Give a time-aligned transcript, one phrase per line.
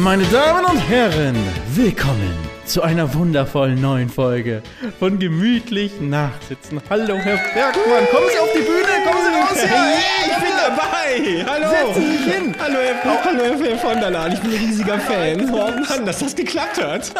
[0.00, 1.36] Meine Damen und Herren,
[1.74, 4.62] willkommen zu einer wundervollen neuen Folge
[4.98, 6.80] von Gemütlich Nachsitzen.
[6.88, 9.76] Hallo, Herr Bergmann, kommen Sie auf die Bühne, kommen Sie raus hier.
[9.76, 11.44] Yeah, ich bin dabei.
[11.46, 11.92] Hallo.
[11.92, 12.56] Setzen Sie sich hin.
[12.58, 14.32] Hallo, Herr, oh, hallo, Herr von der Lahn.
[14.32, 15.50] Ich bin ein riesiger Fan.
[15.50, 17.12] Oh Mann, dass das geklappt hat.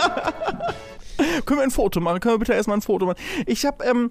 [1.44, 2.20] Können wir ein Foto machen?
[2.20, 3.18] Können wir bitte erstmal ein Foto machen?
[3.44, 4.10] Ich habe ähm,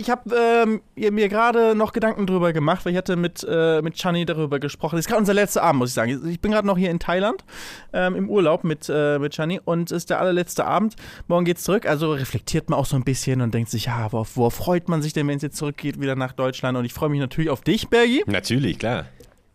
[0.00, 3.94] ich hab, ähm, mir gerade noch Gedanken drüber gemacht, weil ich hatte mit, äh, mit
[3.96, 4.96] Chani darüber gesprochen.
[4.96, 6.28] Das ist gerade unser letzter Abend, muss ich sagen.
[6.28, 7.44] Ich bin gerade noch hier in Thailand
[7.92, 10.96] ähm, im Urlaub mit, äh, mit Chani und es ist der allerletzte Abend.
[11.28, 11.86] Morgen geht's zurück.
[11.86, 15.02] Also reflektiert man auch so ein bisschen und denkt sich, ja, worauf, worauf freut man
[15.02, 16.78] sich denn, wenn es jetzt zurückgeht, wieder nach Deutschland?
[16.78, 18.24] Und ich freue mich natürlich auf dich, Bergi.
[18.26, 19.04] Natürlich, klar.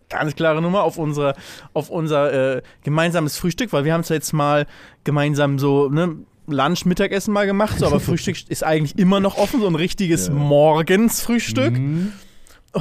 [0.10, 1.34] Ganz klare Nummer auf, unsere,
[1.74, 4.68] auf unser äh, gemeinsames Frühstück, weil wir haben es jetzt mal
[5.04, 6.18] gemeinsam so, ne,
[6.48, 10.28] Lunch, Mittagessen mal gemacht, so, aber Frühstück ist eigentlich immer noch offen, so ein richtiges
[10.28, 10.34] Ja.
[10.34, 11.74] Morgensfrühstück.
[11.74, 12.14] Mhm.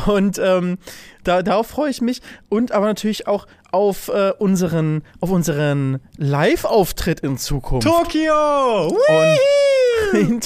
[0.07, 0.79] Und ähm,
[1.23, 2.21] da, darauf freue ich mich.
[2.49, 7.87] Und aber natürlich auch auf äh, unseren, auf unseren Live-Auftritt in Zukunft.
[7.87, 8.97] Tokio!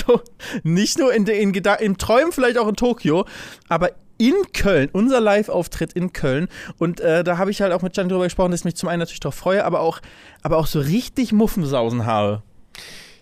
[0.07, 0.21] To
[0.63, 3.25] nicht nur in, de- in, in Träumen, vielleicht auch in Tokio,
[3.69, 6.49] aber in Köln, unser Live-Auftritt in Köln.
[6.79, 8.89] Und äh, da habe ich halt auch mit Jan drüber gesprochen, dass ich mich zum
[8.89, 10.01] einen natürlich darauf freue, aber auch,
[10.43, 12.43] aber auch so richtig Muffensausen habe.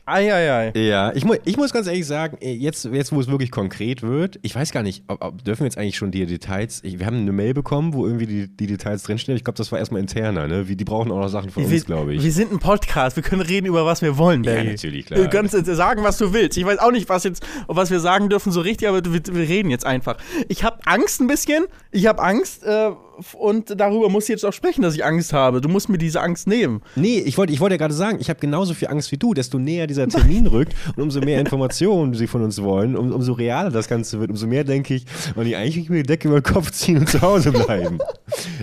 [0.06, 0.72] Eieiei.
[0.76, 4.02] Ja, ich, mu ich muss ganz ehrlich sagen, eh, jetzt, jetzt wo es wirklich konkret
[4.02, 7.00] wird, ich weiß gar nicht, ob, ob, dürfen wir jetzt eigentlich schon die Details, ich,
[7.00, 9.80] wir haben eine Mail bekommen, wo irgendwie die, die Details drinstehen, ich glaube, das war
[9.80, 10.68] erstmal interner, ne?
[10.68, 12.22] Wie, die brauchen auch noch Sachen von wir, uns, glaube ich.
[12.22, 14.70] wir sind ein Podcast, wir können reden über was wir wollen, Ja, Bergi.
[14.70, 15.20] natürlich, klar.
[15.20, 16.56] Du kannst sagen, was du willst.
[16.56, 19.48] Ich weiß auch nicht, was jetzt, was wir sagen dürfen so richtig, aber wir, wir
[19.48, 20.18] reden jetzt einfach.
[20.48, 21.64] Ich habe Angst ein bisschen.
[21.90, 22.90] Ich habe Angst äh,
[23.34, 25.60] und darüber muss ich jetzt auch sprechen, dass ich Angst habe.
[25.60, 26.82] Du musst mir diese Angst nehmen.
[26.94, 29.34] Nee, ich wollte ich wollte ja gerade sagen, ich habe genauso viel Angst wie du.
[29.34, 33.32] Desto näher dieser Termin rückt und umso mehr Informationen sie von uns wollen, um, umso
[33.32, 36.40] realer das Ganze wird, umso mehr denke ich, und ich eigentlich mir die Decke über
[36.40, 37.98] den Kopf ziehen und zu Hause bleiben.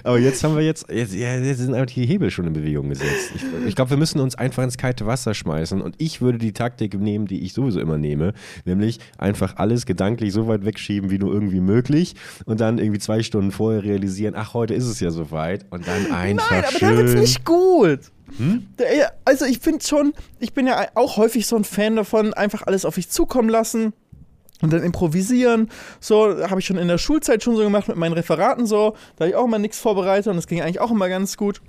[0.03, 3.31] Aber jetzt haben wir jetzt, jetzt, jetzt sind einfach die Hebel schon in Bewegung gesetzt.
[3.35, 6.53] Ich, ich glaube, wir müssen uns einfach ins kalte Wasser schmeißen und ich würde die
[6.53, 8.33] Taktik nehmen, die ich sowieso immer nehme,
[8.65, 13.23] nämlich einfach alles gedanklich so weit wegschieben, wie nur irgendwie möglich und dann irgendwie zwei
[13.23, 16.89] Stunden vorher realisieren, ach, heute ist es ja soweit und dann einfach Nein, aber schön.
[16.89, 17.99] da wird's nicht gut.
[18.79, 22.63] Ja, Also ich finde schon, ich bin ja auch häufig so ein Fan davon, einfach
[22.65, 23.93] alles auf sich zukommen lassen.
[24.61, 25.69] Und dann improvisieren.
[25.99, 28.95] So, habe ich schon in der Schulzeit schon so gemacht mit meinen Referaten so.
[29.17, 31.61] Da habe ich auch immer nichts vorbereitet und das ging eigentlich auch immer ganz gut.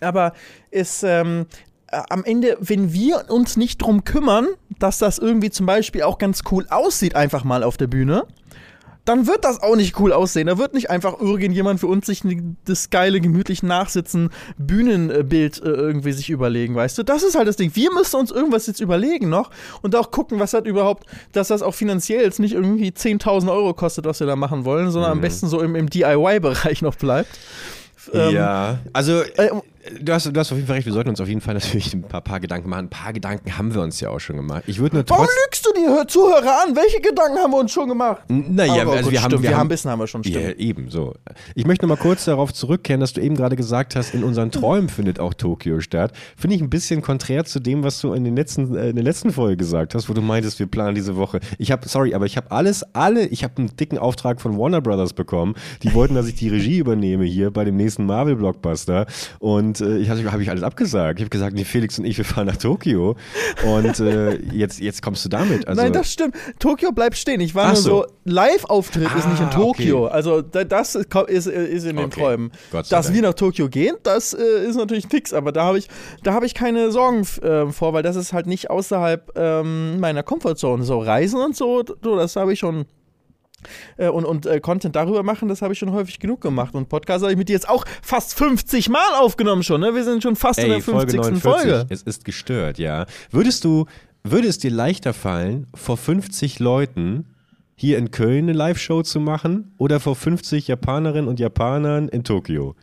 [0.00, 0.32] Aber
[0.70, 1.46] es, ähm,
[1.88, 4.46] äh, am Ende, wenn wir uns nicht drum kümmern,
[4.78, 8.24] dass das irgendwie zum Beispiel auch ganz cool aussieht, einfach mal auf der Bühne,
[9.06, 10.48] dann wird das auch nicht cool aussehen.
[10.48, 12.22] Da wird nicht einfach irgendjemand für uns sich
[12.64, 17.04] das geile, gemütlich nachsitzen, Bühnenbild äh, irgendwie sich überlegen, weißt du?
[17.04, 17.70] Das ist halt das Ding.
[17.74, 19.50] Wir müssen uns irgendwas jetzt überlegen noch
[19.80, 23.74] und auch gucken, was hat überhaupt, dass das auch finanziell jetzt nicht irgendwie 10.000 Euro
[23.74, 27.38] kostet, was wir da machen wollen, sondern am besten so im, im DIY-Bereich noch bleibt.
[28.12, 29.50] Ähm, ja, also äh,
[30.00, 31.92] du, hast, du hast auf jeden Fall recht, wir sollten uns auf jeden Fall natürlich
[31.94, 32.86] ein paar, paar Gedanken machen.
[32.86, 34.64] Ein paar Gedanken haben wir uns ja auch schon gemacht.
[34.66, 36.76] Ich würde nur Warum lügst du die Hör- Zuhörer an?
[36.76, 38.22] Welche Gedanken haben wir uns schon gemacht?
[38.28, 40.36] Naja, also gut, wir haben, stimmt, wir haben ein bisschen haben wir schon, stimmt.
[40.44, 41.14] Ja, eben so.
[41.54, 44.50] Ich möchte noch mal kurz darauf zurückkehren, dass du eben gerade gesagt hast, in unseren
[44.50, 46.12] Träumen findet auch Tokio statt.
[46.36, 49.04] Finde ich ein bisschen konträr zu dem, was du in, den letzten, äh, in der
[49.04, 51.40] letzten Folge gesagt hast, wo du meintest, wir planen diese Woche.
[51.58, 54.80] Ich habe, sorry, aber ich habe alles, alle, ich habe einen dicken Auftrag von Warner
[54.80, 55.54] Brothers bekommen.
[55.82, 59.06] Die wollten, dass ich die Regie übernehme hier bei dem nächsten Marvel-Blockbuster.
[59.38, 61.18] Und äh, ich habe hab ich alles abgesagt.
[61.18, 63.16] Ich habe gesagt, nee, Felix und ich, wir fahren nach Tokio.
[63.66, 65.66] Und äh, jetzt, jetzt kommst du damit.
[65.68, 66.34] Also, Nein, das stimmt.
[66.58, 67.40] Tokio bleibt stehen.
[67.40, 67.90] Ich war nur so.
[68.02, 70.04] so, Live-Auftritt ist nicht in Ah, Tokio.
[70.06, 70.14] okay.
[70.14, 72.20] Also da, das ist, ist, ist in den Okay.
[72.20, 72.52] Träumen.
[72.72, 73.12] Dass Dank.
[73.14, 75.88] wir nach Tokio gehen, das äh, ist natürlich fix, aber da habe ich,
[76.22, 80.22] da habe ich keine Sorgen ähm, vor, weil das ist halt nicht außerhalb ähm, meiner
[80.22, 80.84] Comfortzone.
[80.84, 82.86] So Reisen und so, so das habe ich schon.
[83.96, 86.74] Äh, und und äh, Content darüber machen, das habe ich schon häufig genug gemacht.
[86.74, 89.80] Und Podcast habe ich mit dir jetzt auch fast 50 Mal aufgenommen schon.
[89.80, 89.94] Ne?
[89.94, 91.42] Wir sind schon fast in Ey, der Folge 50.
[91.42, 91.42] 49.
[91.42, 91.86] Folge.
[91.88, 93.06] Es ist gestört, ja.
[93.30, 93.86] Würdest du,
[94.22, 97.26] würde es dir leichter fallen, vor 50 Leuten
[97.74, 102.74] hier in Köln eine Live-Show zu machen oder vor 50 Japanerinnen und Japanern in Tokio?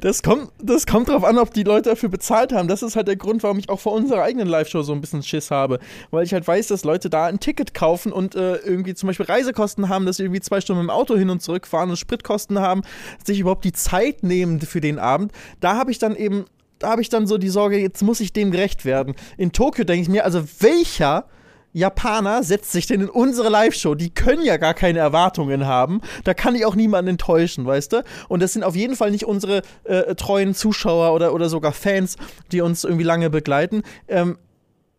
[0.00, 2.68] Das kommt, das kommt drauf an, ob die Leute dafür bezahlt haben.
[2.68, 5.22] Das ist halt der Grund, warum ich auch vor unserer eigenen Live-Show so ein bisschen
[5.22, 5.78] Schiss habe.
[6.10, 9.26] Weil ich halt weiß, dass Leute da ein Ticket kaufen und äh, irgendwie zum Beispiel
[9.26, 12.58] Reisekosten haben, dass sie irgendwie zwei Stunden im Auto hin und zurück fahren und Spritkosten
[12.58, 12.82] haben,
[13.24, 15.32] sich überhaupt die Zeit nehmen für den Abend.
[15.60, 16.46] Da habe ich dann eben,
[16.78, 19.14] da habe ich dann so die Sorge, jetzt muss ich dem gerecht werden.
[19.36, 21.26] In Tokio denke ich mir, also welcher
[21.74, 23.96] Japaner setzt sich denn in unsere Live-Show?
[23.96, 26.00] Die können ja gar keine Erwartungen haben.
[26.22, 28.04] Da kann ich auch niemanden enttäuschen, weißt du?
[28.28, 32.16] Und das sind auf jeden Fall nicht unsere äh, treuen Zuschauer oder, oder sogar Fans,
[32.52, 33.82] die uns irgendwie lange begleiten.
[34.06, 34.38] Ähm,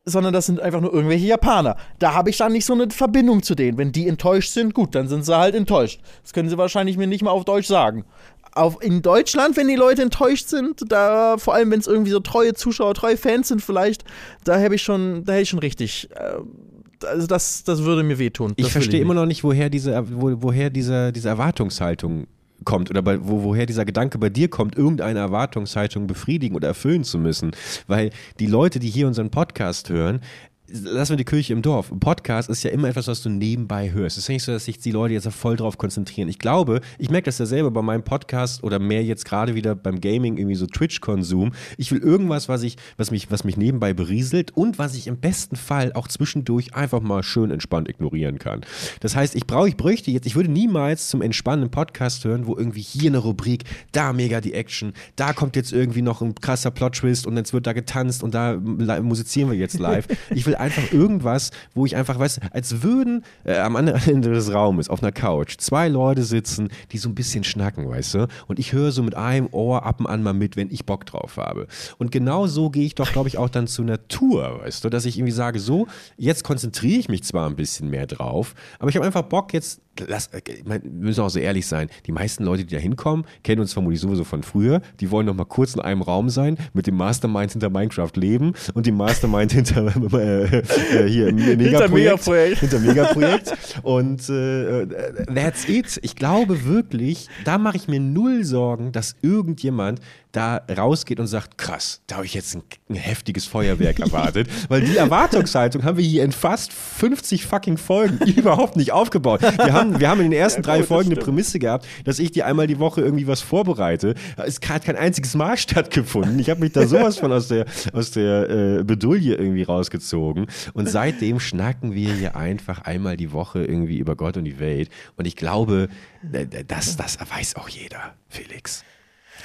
[0.06, 1.78] sondern das sind einfach nur irgendwelche Japaner.
[2.00, 3.78] Da habe ich dann nicht so eine Verbindung zu denen.
[3.78, 6.00] Wenn die enttäuscht sind, gut, dann sind sie halt enttäuscht.
[6.22, 8.06] Das können sie wahrscheinlich mir nicht mal auf Deutsch sagen.
[8.54, 12.20] Auf, in Deutschland, wenn die Leute enttäuscht sind, da vor allem wenn es irgendwie so
[12.20, 14.06] treue Zuschauer, treue Fans sind, vielleicht,
[14.44, 16.10] da habe ich schon, da hätte ich schon richtig.
[16.12, 18.54] Äh, also das, das würde mir wehtun.
[18.56, 22.28] Ich verstehe immer noch nicht, woher diese, wo, woher diese, diese Erwartungshaltung
[22.66, 27.04] kommt oder bei, wo, woher dieser Gedanke bei dir kommt, irgendeine Erwartungshaltung befriedigen oder erfüllen
[27.04, 27.52] zu müssen.
[27.88, 28.10] Weil
[28.40, 30.22] die Leute, die hier unseren Podcast hören,
[30.68, 31.92] lassen wir die Kirche im Dorf.
[31.92, 34.18] Ein Podcast ist ja immer etwas, was du nebenbei hörst.
[34.18, 36.28] Es ist ja nicht so, dass sich die Leute jetzt voll drauf konzentrieren.
[36.28, 39.76] Ich glaube, ich merke das ja selber bei meinem Podcast oder mehr jetzt gerade wieder
[39.76, 41.54] beim Gaming, irgendwie so Twitch-Konsum.
[41.78, 45.18] Ich will irgendwas, was ich, was mich, was mich nebenbei berieselt und was ich im
[45.18, 48.62] besten Fall auch zwischendurch einfach mal schön entspannt ignorieren kann.
[49.02, 52.58] Das heißt, ich brauche, ich bräuchte jetzt, ich würde niemals zum entspannenden Podcast hören, wo
[52.58, 56.72] irgendwie hier eine Rubrik, da mega die Action, da kommt jetzt irgendwie noch ein krasser
[56.72, 60.08] Plot-Twist und jetzt wird da getanzt und da musizieren wir jetzt live.
[60.32, 64.54] Ich will einfach irgendwas, wo ich einfach, weiß, als würden äh, am anderen Ende des
[64.54, 68.28] Raumes auf einer Couch zwei Leute sitzen, die so ein bisschen schnacken, weißt du?
[68.48, 71.06] Und ich höre so mit einem Ohr ab und an mal mit, wenn ich Bock
[71.06, 71.68] drauf habe.
[71.98, 74.90] Und genau so gehe ich doch, glaube ich, auch dann zur Natur, weißt du?
[74.90, 75.88] Dass ich irgendwie sage, so,
[76.18, 79.82] jetzt konzentriere ich mich zwar ein bisschen mehr drauf, aber ich habe einfach Bock jetzt,
[80.08, 83.62] lass, äh, wir müssen auch so ehrlich sein, die meisten Leute, die da hinkommen, kennen
[83.62, 86.88] uns vermutlich sowieso von früher, die wollen noch mal kurz in einem Raum sein, mit
[86.88, 91.94] dem Mastermind hinter Minecraft leben und dem Mastermind hinter äh, äh, hier Megaprojekt.
[91.94, 92.60] Megaprojekt.
[92.60, 93.54] Hinter Megaprojekt.
[93.84, 94.88] Und äh,
[95.34, 96.00] that's it.
[96.02, 100.00] Ich glaube wirklich, da mache ich mir null Sorgen, dass irgendjemand
[100.36, 104.50] da rausgeht und sagt, krass, da habe ich jetzt ein, ein heftiges Feuerwerk erwartet.
[104.68, 109.42] Weil die Erwartungshaltung haben wir hier in fast 50 fucking Folgen überhaupt nicht aufgebaut.
[109.42, 111.22] Wir haben, wir haben in den ersten drei gut, Folgen eine.
[111.22, 114.16] Prämisse gehabt, dass ich dir einmal die Woche irgendwie was vorbereite.
[114.38, 116.40] Es hat kein einziges Mal stattgefunden.
[116.40, 120.48] Ich habe mich da sowas von aus der, aus der äh, Bedulie irgendwie rausgezogen.
[120.74, 124.90] Und seitdem schnacken wir hier einfach einmal die Woche irgendwie über Gott und die Welt.
[125.16, 125.88] Und ich glaube,
[126.32, 128.84] äh, das, das weiß auch jeder, Felix.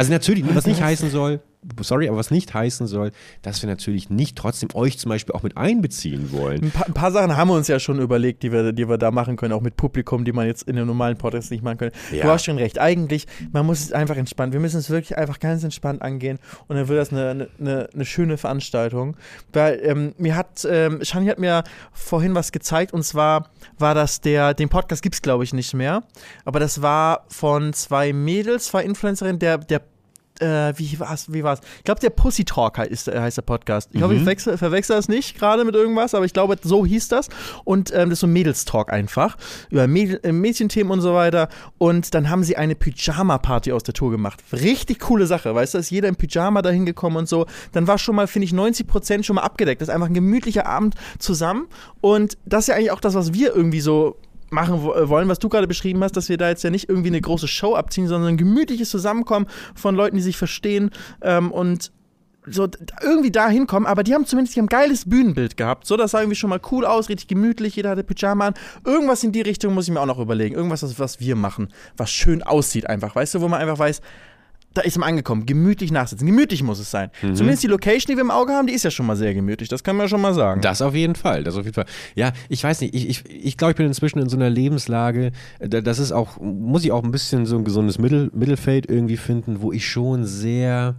[0.00, 1.41] Also natürlich, was nicht heißen soll,
[1.82, 3.10] sorry, aber was nicht heißen soll,
[3.42, 6.64] dass wir natürlich nicht trotzdem euch zum Beispiel auch mit einbeziehen wollen.
[6.64, 8.96] Ein paar, ein paar Sachen haben wir uns ja schon überlegt, die wir, die wir
[8.98, 11.78] da machen können, auch mit Publikum, die man jetzt in einem normalen Podcast nicht machen
[11.78, 11.92] können.
[12.12, 12.22] Ja.
[12.24, 12.78] Du hast schon recht.
[12.78, 14.52] Eigentlich, man muss es einfach entspannt.
[14.52, 17.88] Wir müssen es wirklich einfach ganz entspannt angehen und dann wird das eine, eine- eine,
[17.92, 19.16] eine schöne Veranstaltung.
[19.52, 24.20] Weil ähm, mir hat, ähm, Shani hat mir vorhin was gezeigt und zwar war das
[24.20, 26.02] der, den Podcast gibt es glaube ich nicht mehr,
[26.44, 29.82] aber das war von zwei Mädels, zwei Influencerinnen, der, der
[30.40, 31.60] äh, wie war's, wie war's?
[31.78, 33.90] Ich glaube, der Pussy Talk he- ist, äh, heißt der Podcast.
[33.92, 37.08] Ich hoffe, ich wechsel, verwechsel das nicht gerade mit irgendwas, aber ich glaube, so hieß
[37.08, 37.28] das.
[37.64, 39.37] Und ähm, das ist so ein Mädels-Talk einfach.
[39.70, 41.48] Über Mädel, äh, Mädchenthemen und so weiter.
[41.78, 44.42] Und dann haben sie eine Pyjama-Party aus der Tour gemacht.
[44.52, 45.78] Richtig coole Sache, weißt du?
[45.78, 47.46] Ist jeder im Pyjama dahin gekommen und so.
[47.72, 49.81] Dann war schon mal, finde ich, 90% schon mal abgedeckt.
[49.81, 51.69] Das ist einfach ein gemütlicher Abend zusammen.
[52.00, 54.16] Und das ist ja eigentlich auch das, was wir irgendwie so
[54.50, 57.08] machen äh, wollen, was du gerade beschrieben hast, dass wir da jetzt ja nicht irgendwie
[57.08, 60.91] eine große Show abziehen, sondern ein gemütliches Zusammenkommen von Leuten, die sich verstehen
[61.23, 61.93] ähm, und
[62.47, 62.69] so
[63.02, 65.87] irgendwie da hinkommen, aber die haben zumindest die haben ein geiles Bühnenbild gehabt.
[65.87, 68.55] So, das sah irgendwie schon mal cool aus, richtig gemütlich, jeder hatte Pyjama an.
[68.85, 70.55] Irgendwas in die Richtung muss ich mir auch noch überlegen.
[70.55, 74.00] Irgendwas, was, was wir machen, was schön aussieht einfach, weißt du, wo man einfach weiß,
[74.75, 76.26] da ist man angekommen, gemütlich nachsitzen.
[76.26, 77.11] Gemütlich muss es sein.
[77.20, 79.69] Zumindest die Location, die wir im Auge haben, die ist ja schon mal sehr gemütlich,
[79.69, 80.61] das kann man schon mal sagen.
[80.61, 81.87] Das auf jeden Fall, das auf jeden Fall.
[82.14, 85.32] Ja, ich weiß nicht, ich, ich, ich glaube, ich bin inzwischen in so einer Lebenslage,
[85.58, 89.17] da- das ist auch, muss ich auch ein bisschen so ein gesundes Mittel, Mittelfeld irgendwie
[89.17, 90.94] finden, wo ich schon sehr,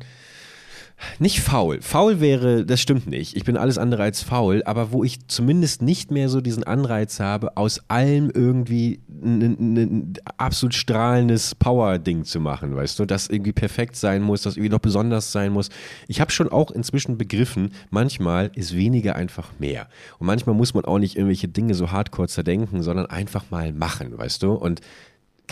[1.19, 1.81] nicht faul.
[1.81, 3.35] Faul wäre, das stimmt nicht.
[3.35, 7.19] Ich bin alles andere als faul, aber wo ich zumindest nicht mehr so diesen Anreiz
[7.19, 13.95] habe, aus allem irgendwie ein, absolut strahlendes Power-Ding zu machen, weißt du, das irgendwie perfekt
[13.95, 15.69] sein muss, das irgendwie noch besonders sein muss.
[16.07, 19.87] Ich habe schon auch inzwischen begriffen, manchmal ist weniger einfach mehr.
[20.19, 24.17] Und manchmal muss man auch nicht irgendwelche Dinge so hardcore zerdenken, sondern einfach mal machen,
[24.17, 24.53] weißt du?
[24.53, 24.81] Und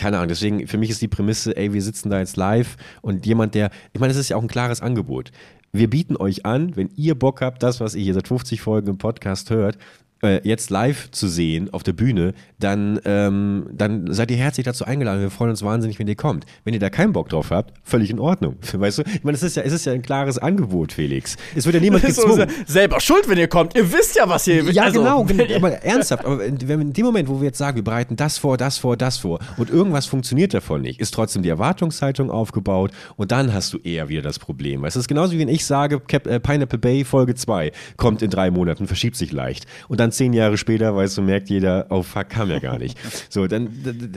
[0.00, 3.26] keine Ahnung, deswegen, für mich ist die Prämisse, ey, wir sitzen da jetzt live und
[3.26, 5.30] jemand, der, ich meine, es ist ja auch ein klares Angebot.
[5.72, 8.88] Wir bieten euch an, wenn ihr Bock habt, das, was ihr hier seit 50 Folgen
[8.88, 9.76] im Podcast hört,
[10.22, 14.84] äh, jetzt live zu sehen auf der Bühne, dann, ähm, dann seid ihr herzlich dazu
[14.84, 15.20] eingeladen.
[15.22, 16.44] Wir freuen uns wahnsinnig, wenn ihr kommt.
[16.64, 18.56] Wenn ihr da keinen Bock drauf habt, völlig in Ordnung.
[18.72, 19.02] Weißt du?
[19.14, 21.36] Ich meine, es ist ja, es ist ja ein klares Angebot, Felix.
[21.54, 22.48] Es wird ja niemand so gezwungen.
[22.50, 23.74] se- selber schuld, wenn ihr kommt.
[23.76, 25.56] Ihr wisst ja, was ihr Ja, also, genau, genau.
[25.56, 28.36] Aber ernsthaft, aber wenn wir in dem Moment, wo wir jetzt sagen, wir bereiten das
[28.38, 32.90] vor, das vor, das vor und irgendwas funktioniert davon nicht, ist trotzdem die Erwartungshaltung aufgebaut
[33.16, 34.82] und dann hast du eher wieder das Problem.
[34.82, 37.72] Weißt du, es ist genauso wie wenn ich sage, Cap äh, Pineapple Bay Folge 2
[37.96, 39.66] kommt in drei Monaten, verschiebt sich leicht.
[39.88, 42.78] Und dann dann zehn Jahre später, weißt du, merkt jeder, oh fuck, kam ja gar
[42.78, 42.98] nicht.
[43.28, 43.68] So, dann,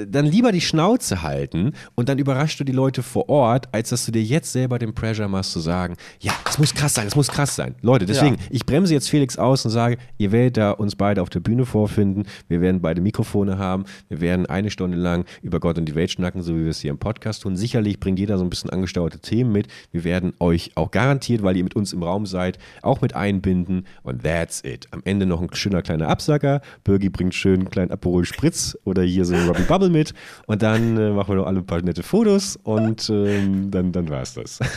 [0.10, 4.06] dann lieber die Schnauze halten und dann überraschst du die Leute vor Ort, als dass
[4.06, 7.16] du dir jetzt selber den Pressure machst zu sagen, ja, es muss krass sein, es
[7.16, 7.76] muss krass sein.
[7.82, 8.42] Leute, deswegen, Ja.
[8.50, 11.66] ich bremse jetzt Felix aus und sage, ihr werdet da uns beide auf der Bühne
[11.66, 15.96] vorfinden, wir werden beide Mikrofone haben, wir werden eine Stunde lang über Gott und die
[15.96, 17.56] Welt schnacken, so wie wir es hier im Podcast tun.
[17.56, 19.68] Sicherlich bringt jeder so ein bisschen angestaute Themen mit.
[19.92, 23.86] Wir werden euch auch garantiert, weil ihr mit uns im Raum seid, auch mit einbinden
[24.02, 24.88] und that's it.
[24.92, 26.62] Am Ende noch ein schöner kleiner Absacker.
[26.84, 30.14] Birgi bringt schön einen kleinen Aperol Spritz oder hier so Robbie Bubble mit
[30.48, 34.10] und dann äh, machen wir noch alle ein paar nette Fotos und ähm, dann, dann
[34.10, 34.60] war's das.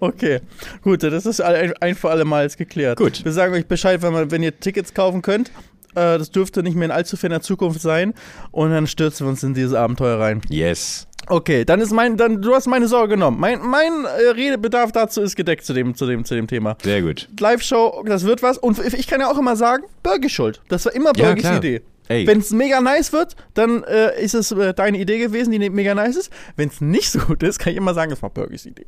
[0.00, 0.40] Okay,
[0.82, 2.98] gut, das ist ein, ein für alle Mal geklärt.
[2.98, 3.24] Gut.
[3.24, 5.50] Wir sagen euch Bescheid, wenn, man, wenn ihr Tickets kaufen könnt.
[5.94, 8.14] Äh, das dürfte nicht mehr in allzu ferner Zukunft sein.
[8.50, 10.40] Und dann stürzen wir uns in dieses Abenteuer rein.
[10.48, 11.07] Yes.
[11.28, 13.38] Okay, dann ist mein, dann, du hast meine Sorge genommen.
[13.38, 16.76] Mein, mein äh, Redebedarf dazu ist gedeckt zu dem, zu dem, zu dem Thema.
[16.82, 17.28] Sehr gut.
[17.38, 18.58] Live-Show, das wird was.
[18.58, 20.60] Und ich kann ja auch immer sagen, Burgi schuld.
[20.68, 21.58] Das war immer Ja, Burgis klar.
[21.58, 21.82] Idee.
[22.08, 25.94] Wenn es mega nice wird, dann äh, ist es äh, deine Idee gewesen, die mega
[25.94, 26.32] nice ist.
[26.56, 28.86] Wenn es nicht so gut ist, kann ich immer sagen, es war Burgis Idee.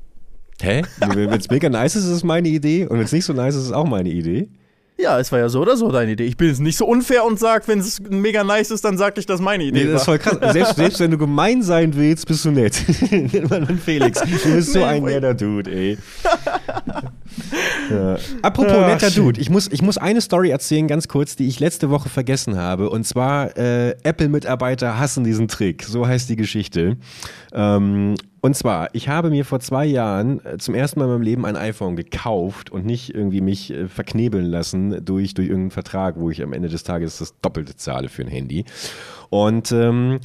[0.62, 0.82] Hä?
[0.98, 3.54] Wenn es mega nice ist, ist es meine Idee und wenn es nicht so nice
[3.54, 4.48] ist, ist es auch meine Idee.
[5.02, 6.24] Ja, es war ja so oder so deine Idee.
[6.24, 9.16] Ich bin jetzt nicht so unfair und sag, wenn es mega nice ist, dann sag
[9.18, 10.18] ich, dass meine Idee Nee, das ist war.
[10.18, 10.52] voll krass.
[10.52, 12.74] Selbst, selbst wenn du gemein sein willst, bist du nett.
[13.10, 14.20] Nennt man Felix.
[14.20, 15.14] Du bist so Nee, ein wait.
[15.14, 15.98] netter Dude, ey.
[17.90, 18.16] Ja.
[18.42, 19.10] Apropos Ach, netter.
[19.10, 22.56] Dude, ich muss, ich muss eine Story erzählen, ganz kurz, die ich letzte Woche vergessen
[22.56, 22.90] habe.
[22.90, 25.82] Und zwar, äh, Apple-Mitarbeiter hassen diesen Trick.
[25.82, 26.96] So heißt die Geschichte.
[27.52, 31.22] Ähm, und zwar, ich habe mir vor zwei Jahren äh, zum ersten Mal in meinem
[31.22, 36.14] Leben ein iPhone gekauft und nicht irgendwie mich äh, verknebeln lassen durch, durch irgendeinen Vertrag,
[36.18, 38.64] wo ich am Ende des Tages das Doppelte zahle für ein Handy.
[39.28, 40.20] Und ähm,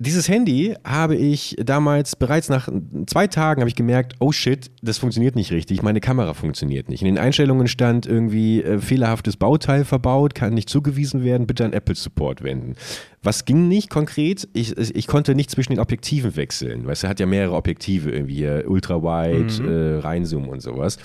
[0.00, 2.68] dieses Handy habe ich damals bereits nach
[3.06, 7.02] zwei Tagen habe ich gemerkt, oh shit, das funktioniert nicht richtig, meine Kamera funktioniert nicht.
[7.02, 11.72] In den Einstellungen stand irgendwie äh, fehlerhaftes Bauteil verbaut, kann nicht zugewiesen werden, bitte an
[11.72, 12.74] Apple Support wenden.
[13.22, 14.48] Was ging nicht konkret?
[14.52, 18.10] Ich, ich konnte nicht zwischen den Objektiven wechseln, weißt du, er hat ja mehrere Objektive,
[18.10, 20.98] irgendwie hier Ultra-Wide, äh, Reinzoom und sowas.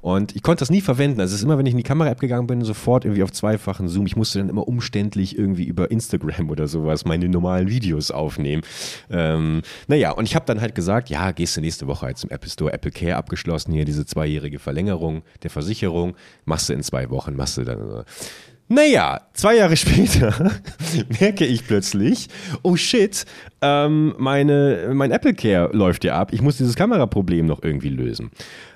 [0.00, 1.20] Und ich konnte das nie verwenden.
[1.20, 3.88] Also es ist immer, wenn ich in die Kamera-App gegangen bin, sofort irgendwie auf zweifachen
[3.88, 4.06] Zoom.
[4.06, 8.62] Ich musste dann immer umständlich irgendwie über Instagram oder sowas meine normalen Videos aufnehmen.
[9.08, 12.30] Ähm, naja, und ich habe dann halt gesagt, ja, gehst du nächste Woche halt zum
[12.30, 17.10] Apple Store, Apple Care abgeschlossen, hier diese zweijährige Verlängerung der Versicherung, machst du in zwei
[17.10, 18.04] Wochen, machst du dann.
[18.70, 20.52] Naja, zwei Jahre später
[21.20, 22.28] merke ich plötzlich,
[22.62, 23.26] oh shit,
[23.60, 26.32] ähm, meine, mein Apple Care läuft ja ab.
[26.32, 28.30] Ich muss dieses Kameraproblem noch irgendwie lösen.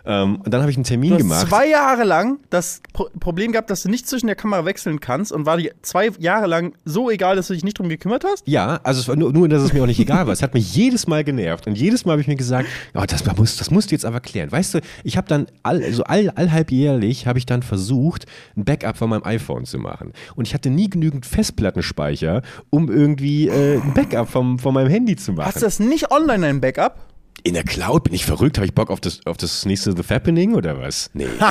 [0.07, 1.49] Ähm, und dann habe ich einen Termin Du hast gemacht.
[1.49, 5.33] zwei Jahre lang das Pro Problem gehabt, dass du nicht zwischen der Kamera wechseln kannst
[5.33, 8.47] und war dir zwei Jahre lang so egal, dass du dich nicht drum gekümmert hast?
[8.47, 10.33] Ja, also es war nur, nur, dass es mir auch nicht egal war.
[10.33, 11.67] Es hat mich jedes Mal genervt.
[11.67, 14.21] Und jedes Mal habe ich mir gesagt, oh, das, muss, das musst du jetzt aber
[14.21, 14.53] klären.
[14.53, 18.97] Weißt du, ich habe dann, all, also all, allhalbjährlich habe ich dann versucht, ein Backup
[18.97, 20.13] von meinem iPhone zu machen.
[20.37, 25.17] Und ich hatte nie genügend Festplattenspeicher, um irgendwie äh, ein Backup vom, von meinem Handy
[25.17, 25.47] zu machen.
[25.47, 26.99] Hast du das nicht online, ein Backup?
[27.43, 28.57] In der Cloud bin ich verrückt?
[28.57, 31.11] Habe ich Bock auf das, auf das nächste The Fappening oder was?
[31.13, 31.27] Nee.
[31.39, 31.45] nein,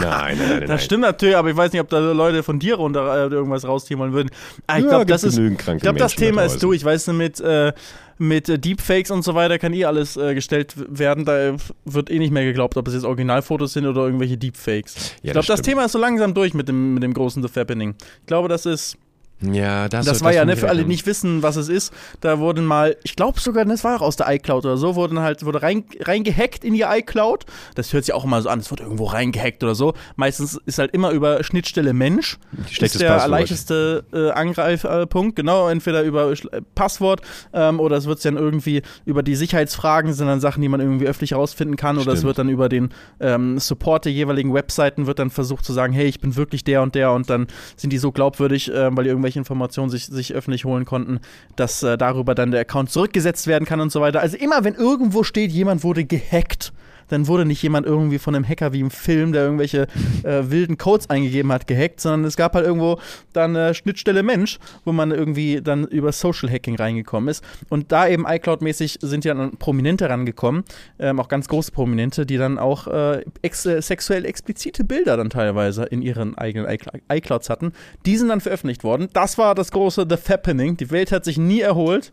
[0.00, 0.66] nein, nein, nein.
[0.68, 3.66] Das stimmt natürlich, aber ich weiß nicht, ob da Leute von dir runter äh, irgendwas
[3.66, 4.30] rausziehen wollen würden.
[4.66, 5.36] Ah, ich Ja, glaube, das ist.
[5.38, 6.82] Ich glaube, das Menschen da Thema ist durch.
[6.82, 7.74] Weißt du, mit, äh,
[8.16, 11.26] mit äh, Deepfakes und so weiter kann eh alles äh, gestellt werden.
[11.26, 14.94] Da wird eh nicht mehr geglaubt, ob es jetzt Originalfotos sind oder irgendwelche Deepfakes.
[14.96, 15.62] ich Ja, glaube, das das.
[15.66, 17.94] Thema ist so langsam durch mit dem, mit dem großen The Fappening.
[18.20, 18.96] Ich glaube, das ist.
[19.40, 21.92] Ja, das, Das war ja, muss ne, für alle, die nicht wissen, was es ist,
[22.20, 25.20] da wurden mal, ich glaube sogar, das war auch aus der iCloud oder so, wurden
[25.20, 27.44] halt, wurde rein, reingehackt in die iCloud.
[27.76, 29.94] Das hört sich auch immer so an, es wurde irgendwo reingehackt oder so.
[30.16, 32.38] Meistens ist halt immer über Schnittstelle Mensch.
[32.68, 33.30] Schlechtes ist der Passwort.
[33.30, 36.36] leichteste äh, Angreifpunkt, genau, entweder über äh,
[36.74, 37.20] Passwort
[37.52, 41.06] ähm, oder es wird dann irgendwie über die Sicherheitsfragen, sind dann Sachen, die man irgendwie
[41.06, 42.28] öffentlich herausfinden kann oder es Stimmt.
[42.28, 42.88] wird dann über den
[43.20, 46.82] ähm, Support der jeweiligen Webseiten wird dann versucht zu sagen, hey, ich bin wirklich der
[46.82, 50.34] und der und dann sind die so glaubwürdig, ähm, weil die irgendwelche Informationen sich, sich
[50.34, 51.20] öffentlich holen konnten,
[51.56, 54.20] dass äh, darüber dann der Account zurückgesetzt werden kann und so weiter.
[54.20, 56.72] Also immer, wenn irgendwo steht, jemand wurde gehackt,
[57.08, 59.86] dann wurde nicht jemand irgendwie von einem Hacker wie im Film, der irgendwelche
[60.22, 62.98] äh, wilden Codes eingegeben hat, gehackt, sondern es gab halt irgendwo
[63.32, 67.42] dann eine Schnittstelle Mensch, wo man irgendwie dann über Social Hacking reingekommen ist.
[67.68, 70.64] Und da eben iCloud-mäßig sind ja dann Prominente rangekommen,
[70.98, 75.30] ähm, auch ganz große Prominente, die dann auch äh, ex äh, sexuell explizite Bilder dann
[75.30, 77.72] teilweise in ihren eigenen iCl- iClouds hatten.
[78.06, 79.08] Die sind dann veröffentlicht worden.
[79.12, 80.76] Das war das große The Fappening.
[80.76, 82.12] Die Welt hat sich nie erholt.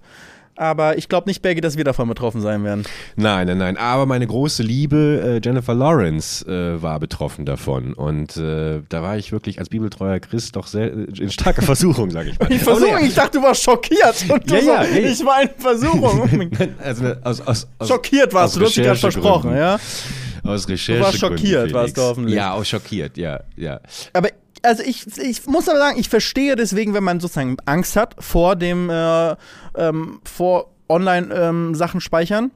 [0.57, 2.83] Aber ich glaube nicht, Bergi, dass wir davon betroffen sein werden.
[3.15, 3.77] Nein, nein, nein.
[3.77, 7.93] Aber meine große Liebe, äh, Jennifer Lawrence, äh, war betroffen davon.
[7.93, 12.09] Und äh, da war ich wirklich als bibeltreuer Christ doch sehr äh, in starker Versuchung,
[12.09, 12.51] sage ich mal.
[12.51, 14.25] Ich Versuchung, ich dachte, du warst schockiert.
[14.29, 14.83] Und du Ja, so, ja.
[14.83, 16.51] Ich war in Versuchung.
[16.81, 19.77] also aus, aus, aus, schockiert warst du, du hast dich gerade versprochen, ja.
[20.43, 21.17] Aus Recherche.
[21.17, 22.35] schockiert, warst du hoffentlich.
[22.35, 23.79] Ja, auch schockiert, ja, ja.
[24.13, 24.29] Aber
[24.65, 28.55] also ich, ich muss aber sagen, ich verstehe deswegen, wenn man sozusagen Angst hat vor
[28.55, 29.35] dem, äh,
[29.75, 32.51] ähm, vor Online-Sachen ähm, speichern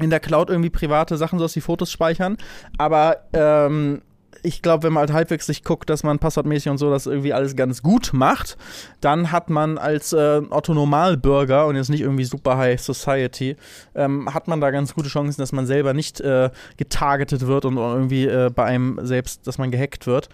[0.00, 2.36] in der Cloud irgendwie private Sachen, so dass die Fotos speichern.
[2.76, 4.02] Aber ähm,
[4.42, 7.32] ich glaube, wenn man halt halbwegs sich guckt, dass man passwortmäßig und so das irgendwie
[7.32, 8.56] alles ganz gut macht,
[9.00, 13.56] dann hat man als äh, Otto-Normalbürger und jetzt nicht irgendwie super High Society,
[13.94, 17.76] ähm, hat man da ganz gute Chancen, dass man selber nicht äh, getargetet wird und
[17.76, 20.28] irgendwie äh, bei einem selbst, dass man gehackt wird.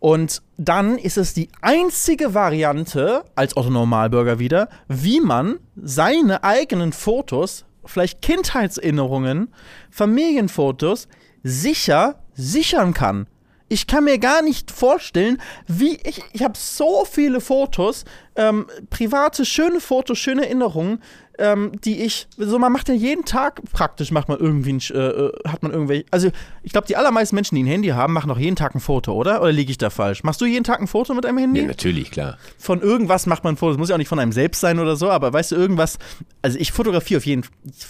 [0.00, 7.64] Und dann ist es die einzige Variante, als Otto-Normalbürger wieder, wie man seine eigenen Fotos,
[7.84, 9.52] vielleicht Kindheitserinnerungen,
[9.90, 11.08] Familienfotos,
[11.42, 13.26] sicher sichern kann.
[13.68, 16.22] Ich kann mir gar nicht vorstellen, wie ich.
[16.32, 21.02] Ich habe so viele Fotos, ähm, private, schöne Fotos, schöne Erinnerungen,
[21.38, 24.98] ähm, die ich, so man macht ja jeden Tag praktisch, macht man irgendwie, ein, äh,
[24.98, 26.30] äh, hat man irgendwelche, also
[26.62, 29.12] ich glaube, die allermeisten Menschen, die ein Handy haben, machen auch jeden Tag ein Foto,
[29.12, 29.40] oder?
[29.40, 30.24] Oder liege ich da falsch?
[30.24, 31.60] Machst du jeden Tag ein Foto mit einem Handy?
[31.60, 32.38] Ja, natürlich, klar.
[32.58, 34.78] Von irgendwas macht man ein Foto, das muss ja auch nicht von einem selbst sein
[34.78, 35.98] oder so, aber weißt du, irgendwas,
[36.42, 37.44] also ich fotografiere auf jeden,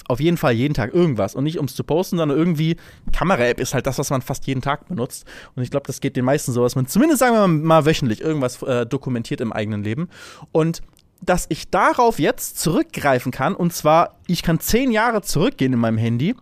[0.09, 2.77] auf jeden Fall jeden Tag irgendwas und nicht um es zu posten, sondern irgendwie,
[3.13, 5.27] Kamera-App ist halt das, was man fast jeden Tag benutzt
[5.57, 7.87] und ich glaube, das geht den meisten so, dass man zumindest, sagen wir mal, mal
[7.87, 10.09] wöchentlich irgendwas äh, dokumentiert im eigenen Leben
[10.53, 10.83] und
[11.21, 13.55] dass ich darauf jetzt zurückgreifen kann.
[13.55, 16.35] Und zwar, ich kann zehn Jahre zurückgehen in meinem Handy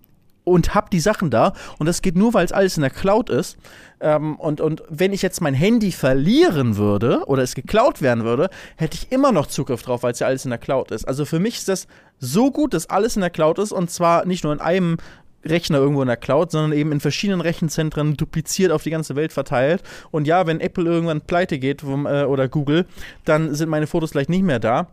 [0.44, 1.54] und habe die Sachen da.
[1.78, 3.56] Und das geht nur, weil es alles in der Cloud ist.
[4.00, 8.48] Ähm, und, und wenn ich jetzt mein Handy verlieren würde oder es geklaut werden würde,
[8.76, 11.06] hätte ich immer noch Zugriff drauf, weil es ja alles in der Cloud ist.
[11.06, 11.88] Also für mich ist das
[12.20, 14.98] so gut, dass alles in der Cloud ist und zwar nicht nur in einem
[15.44, 19.32] Rechner irgendwo in der Cloud, sondern eben in verschiedenen Rechenzentren dupliziert auf die ganze Welt
[19.32, 19.82] verteilt.
[20.10, 22.86] Und ja, wenn Apple irgendwann pleite geht vom, äh, oder Google,
[23.24, 24.88] dann sind meine Fotos vielleicht nicht mehr da.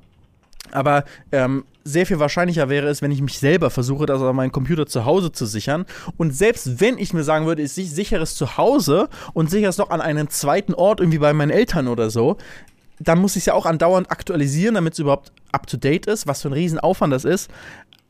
[0.72, 4.52] Aber ähm, sehr viel wahrscheinlicher wäre es, wenn ich mich selber versuche, das auf meinen
[4.52, 5.86] Computer zu Hause zu sichern.
[6.18, 9.78] Und selbst wenn ich mir sagen würde, ich sichere es zu Hause und sichere es
[9.78, 12.38] noch an einen zweiten Ort, irgendwie bei meinen Eltern oder so,
[13.00, 16.26] dann muss ich es ja auch andauernd aktualisieren, damit es überhaupt up to date ist,
[16.26, 17.50] was für ein Riesenaufwand das ist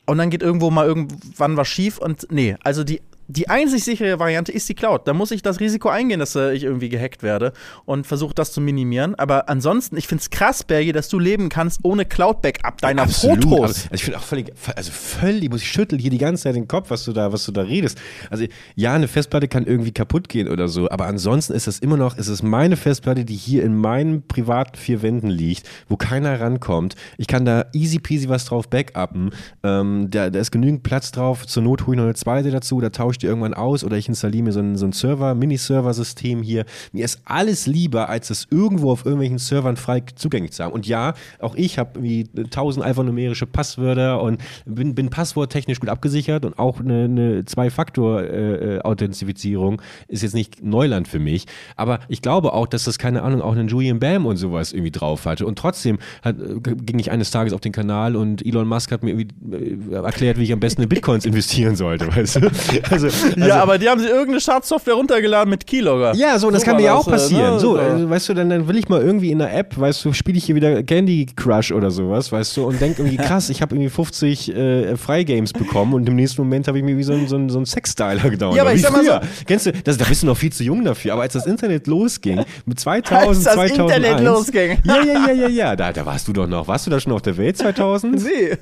[0.06, 4.18] und dann geht irgendwo mal irgendwann was schief und nee, also die die einzig sichere
[4.18, 5.06] Variante ist die Cloud.
[5.06, 7.52] Da muss ich das Risiko eingehen, dass äh, ich irgendwie gehackt werde
[7.84, 9.14] und versuche das zu minimieren.
[9.14, 13.44] Aber ansonsten, ich finde es krass, Bergi, dass du leben kannst ohne Cloud-Backup deiner Absolut.
[13.44, 13.84] Fotos.
[13.84, 16.68] Also ich finde auch völlig, also völlig, muss ich schütteln hier die ganze Zeit den
[16.68, 18.00] Kopf, was du da, was du da redest.
[18.30, 21.96] Also ja, eine Festplatte kann irgendwie kaputt gehen oder so, aber ansonsten ist es immer
[21.96, 26.40] noch, ist es meine Festplatte, die hier in meinen privaten vier Wänden liegt, wo keiner
[26.40, 26.94] rankommt.
[27.18, 29.30] Ich kann da easy peasy was drauf backuppen.
[29.62, 31.46] Ähm, da, da ist genügend Platz drauf.
[31.46, 33.96] Zur Not hole ich noch eine zweite dazu, da tausche ich die irgendwann aus oder
[33.96, 36.64] ich installiere mir so ein, so ein Server, Mini-Server-System hier.
[36.92, 40.72] Mir ist alles lieber, als es irgendwo auf irgendwelchen Servern frei zugänglich zu haben.
[40.72, 46.44] Und ja, auch ich habe wie tausend alphanumerische Passwörter und bin, bin passworttechnisch gut abgesichert
[46.44, 51.46] und auch eine, eine Zwei-Faktor-Authentifizierung ist jetzt nicht Neuland für mich.
[51.76, 54.90] Aber ich glaube auch, dass das, keine Ahnung, auch einen Julian Bam und sowas irgendwie
[54.90, 55.46] drauf hatte.
[55.46, 59.18] Und trotzdem hat, ging ich eines Tages auf den Kanal und Elon Musk hat mir
[59.18, 59.26] äh,
[59.92, 62.50] erklärt, wie ich am besten in Bitcoins investieren sollte, weißt du?
[62.90, 66.14] Also, also, ja, aber die haben sie irgendeine Schadsoftware runtergeladen mit Keylogger.
[66.14, 67.54] Ja, so, das so kann mir ja auch passieren.
[67.54, 67.60] Ne?
[67.60, 70.12] So, also, weißt du, dann, dann will ich mal irgendwie in der App, weißt du,
[70.12, 73.62] spiele ich hier wieder Candy Crush oder sowas, weißt du, und denke irgendwie, krass, ich
[73.62, 77.12] habe irgendwie 50 äh, Freigames bekommen und im nächsten Moment habe ich mir wie so
[77.12, 78.56] ein, so so ein Sexstyler gedauert.
[78.56, 79.20] Ja, aber ich früher.
[79.22, 81.46] So, Kennst du, das, da bist du noch viel zu jung dafür, aber als das
[81.46, 84.78] Internet losging, mit 2000, als das 2001, Internet losging.
[84.84, 86.68] Ja, ja, ja, ja, ja, da, da warst du doch noch.
[86.68, 88.22] Warst du da schon auf der Welt 2000?
[88.22, 88.56] Nee.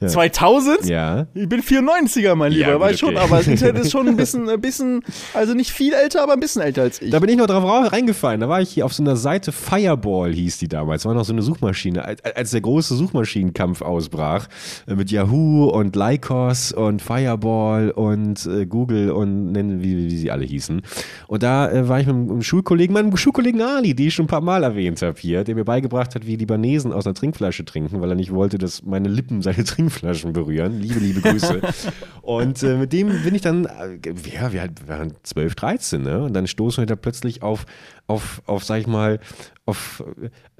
[0.00, 0.08] Ja.
[0.08, 0.86] 2000?
[0.86, 1.26] Ja.
[1.34, 3.14] Ich bin 94er, mein Lieber, ja, weiß okay.
[3.14, 5.02] schon, aber Internet ist schon ein bisschen, ein bisschen,
[5.34, 7.10] also nicht viel älter, aber ein bisschen älter als ich.
[7.10, 8.40] Da bin ich noch drauf reingefallen.
[8.40, 11.04] Da war ich hier auf so einer Seite, Fireball hieß die damals.
[11.04, 12.04] War noch so eine Suchmaschine.
[12.04, 14.48] Als der große Suchmaschinenkampf ausbrach,
[14.86, 20.30] äh, mit Yahoo und Lycos und Fireball und äh, Google und nennen, wie, wie sie
[20.30, 20.82] alle hießen.
[21.28, 24.28] Und da äh, war ich mit einem Schulkollegen, meinem Schulkollegen Ali, die ich schon ein
[24.28, 28.00] paar Mal erwähnt habe hier, der mir beigebracht hat, wie Libanesen aus einer Trinkflasche trinken,
[28.00, 30.80] weil er nicht wollte, dass meine Lippen seine Trinkflaschen berühren.
[30.80, 31.60] Liebe, liebe Grüße.
[32.22, 33.98] und äh, mit dem bin ich dann äh,
[34.30, 36.22] ja, wir waren 12, 13, ne?
[36.24, 37.66] Und dann stoßen wir da plötzlich auf,
[38.06, 39.18] auf, auf, sag ich mal,
[39.66, 40.02] auf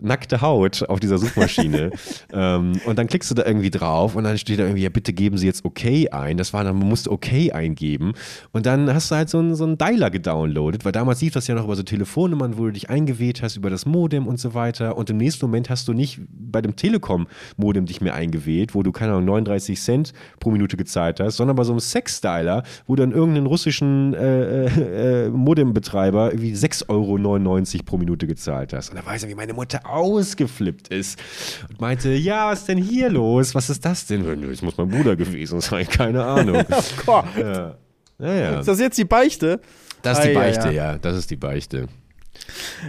[0.01, 1.93] nackte Haut auf dieser Suchmaschine.
[2.33, 5.13] ähm, und dann klickst du da irgendwie drauf und dann steht da irgendwie, ja, bitte
[5.13, 6.37] geben Sie jetzt OK ein.
[6.37, 8.13] Das war dann, man musste OK eingeben.
[8.53, 11.47] Und dann hast du halt so einen, so einen Dialer gedownloadet, weil damals lief das
[11.47, 14.55] ja noch über so Telefonnummern, wo du dich eingewählt hast, über das Modem und so
[14.55, 14.97] weiter.
[14.97, 18.91] Und im nächsten Moment hast du nicht bei dem Telekom-Modem dich mehr eingewählt, wo du,
[18.91, 23.13] keine Ahnung, 39 Cent pro Minute gezahlt hast, sondern bei so einem Sex-Dialer, wo dann
[23.13, 27.36] irgendeinen russischen äh, äh, äh Modembetreiber irgendwie 6,99 Euro
[27.85, 31.19] pro Minute gezahlt hast da weiß ich, wie meine Mutter ausgeflippt ist
[31.69, 33.55] und meinte, ja, was ist denn hier los?
[33.55, 34.25] Was ist das denn?
[34.51, 36.65] Es muss mein Bruder gewesen sein, keine Ahnung.
[36.71, 37.27] oh Gott.
[37.39, 37.77] Ja.
[38.19, 38.61] Ja, ja.
[38.61, 39.61] Ist das jetzt die Beichte?
[40.03, 40.99] Das ist die Beichte, ja.
[40.99, 41.89] Das ist die Beichte.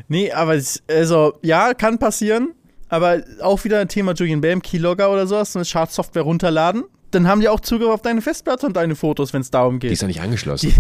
[0.08, 2.54] Nee, aber es, also, ja, kann passieren.
[2.90, 6.86] Aber auch wieder ein Thema Julian Bam, Keylogger oder sowas, so eine Schadsoftware runterladen.
[7.12, 9.88] Dann haben die auch Zugriff auf deine Festplatte und deine Fotos, wenn es darum Die
[9.88, 9.92] geht.
[9.94, 10.74] ist ja nicht angeschlossen.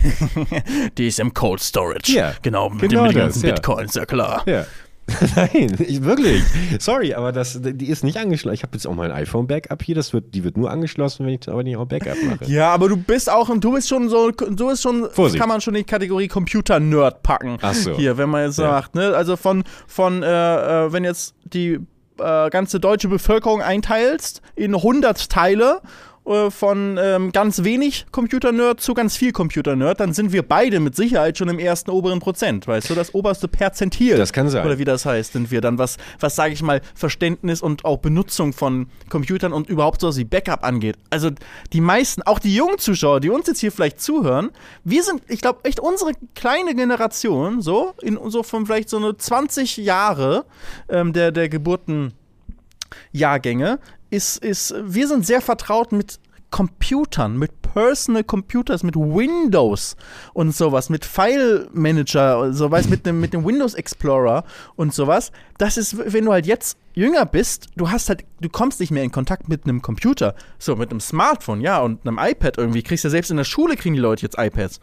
[0.97, 2.11] Die ist im Cold Storage.
[2.11, 3.53] Ja, genau, mit, genau den, mit den das, ganzen ja.
[3.55, 4.43] Bitcoins, ja klar.
[4.45, 4.65] Ja.
[5.37, 6.43] Nein, ich, wirklich.
[6.79, 8.55] Sorry, aber das, die ist nicht angeschlossen.
[8.55, 9.95] Ich habe jetzt auch mein iPhone-Backup hier.
[9.95, 12.43] Das wird, die wird nur angeschlossen, wenn ich aber nicht auch Backup mache.
[12.51, 15.39] Ja, aber du bist auch, du bist schon so, du bist schon, Vorsicht.
[15.39, 17.57] kann man schon in die Kategorie Computer-Nerd packen.
[17.61, 17.95] Ach so.
[17.95, 18.65] Hier, wenn man jetzt Ja.
[18.69, 20.27] sagt, ne, also von, von, äh,
[20.87, 21.79] äh, wenn jetzt die
[22.19, 25.79] äh, ganze deutsche Bevölkerung einteilst in 100 Teile,
[26.27, 30.95] äh, von ähm, ganz wenig Computer-Nerd zu ganz viel Computer-Nerd, dann sind wir beide mit
[30.95, 34.17] Sicherheit schon im ersten oberen Prozent, weißt du, das oberste Perzentil.
[34.17, 34.65] Das kann sein.
[34.65, 37.97] Oder wie das heißt, sind wir dann, was, was sage ich mal, Verständnis und auch
[37.97, 40.97] Benutzung von Computern und überhaupt so was wie Backup angeht.
[41.09, 41.31] Also
[41.73, 44.51] die meisten, auch die jungen Zuschauer, die uns jetzt hier vielleicht zuhören,
[44.83, 49.17] wir sind, ich glaube, echt unsere kleine Generation, so, in so von vielleicht so eine
[49.17, 50.45] 20 Jahre
[50.89, 58.81] ähm, der, der Geburtenjahrgänge, ist, ist, wir sind sehr vertraut mit Computern, mit Personal Computers,
[58.81, 59.97] mit Windows
[60.33, 64.43] und sowas, mit File Manager sowas, mit dem, mit dem Windows Explorer
[64.75, 65.31] und sowas.
[65.57, 69.03] Das ist, wenn du halt jetzt jünger bist, du hast halt, du kommst nicht mehr
[69.03, 70.35] in Kontakt mit einem Computer.
[70.57, 72.81] So, mit einem Smartphone, ja, und einem iPad irgendwie.
[72.81, 74.79] Kriegst ja selbst in der Schule kriegen die Leute jetzt iPads.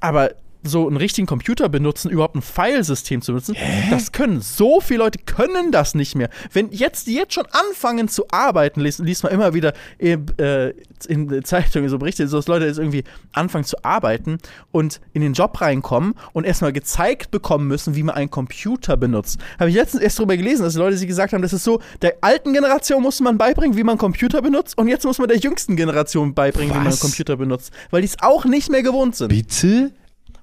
[0.00, 0.32] Aber
[0.62, 3.56] so einen richtigen Computer benutzen, überhaupt ein Filesystem zu benutzen,
[3.90, 6.30] das können so viele Leute können das nicht mehr.
[6.52, 10.74] Wenn jetzt die jetzt schon anfangen zu arbeiten, liest, liest man immer wieder äh, äh,
[11.06, 14.38] in Zeitungen so Berichte, so dass Leute jetzt irgendwie anfangen zu arbeiten
[14.72, 19.38] und in den Job reinkommen und erstmal gezeigt bekommen müssen, wie man einen Computer benutzt.
[19.58, 21.80] Habe ich letztens erst darüber gelesen, dass die Leute sich gesagt haben, das ist so,
[22.02, 25.28] der alten Generation muss man beibringen, wie man einen Computer benutzt und jetzt muss man
[25.28, 27.00] der jüngsten Generation beibringen, wie man einen Was?
[27.00, 29.28] Computer benutzt, weil die es auch nicht mehr gewohnt sind.
[29.28, 29.92] Bitte?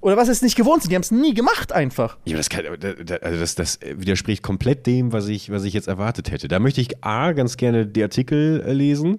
[0.06, 2.16] Oder was ist nicht gewohnt sind, die haben es nie gemacht einfach.
[2.26, 6.30] Ja, das, kann, also das, das widerspricht komplett dem, was ich, was ich jetzt erwartet
[6.30, 6.46] hätte.
[6.46, 9.18] Da möchte ich A, ganz gerne die Artikel äh, lesen.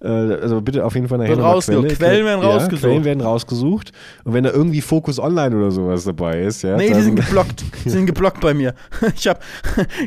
[0.00, 1.88] Äh, also bitte auf jeden Fall nachher rausgesucht.
[1.88, 1.96] Quelle.
[1.96, 2.82] Quellen werden ja, rausgesucht.
[2.82, 3.90] Quellen werden rausgesucht.
[4.22, 6.76] Und wenn da irgendwie Focus Online oder sowas dabei ist, ja.
[6.76, 7.64] Nee, die sind geblockt.
[7.84, 8.74] Die sind geblockt bei mir.
[9.16, 9.42] Ich hab,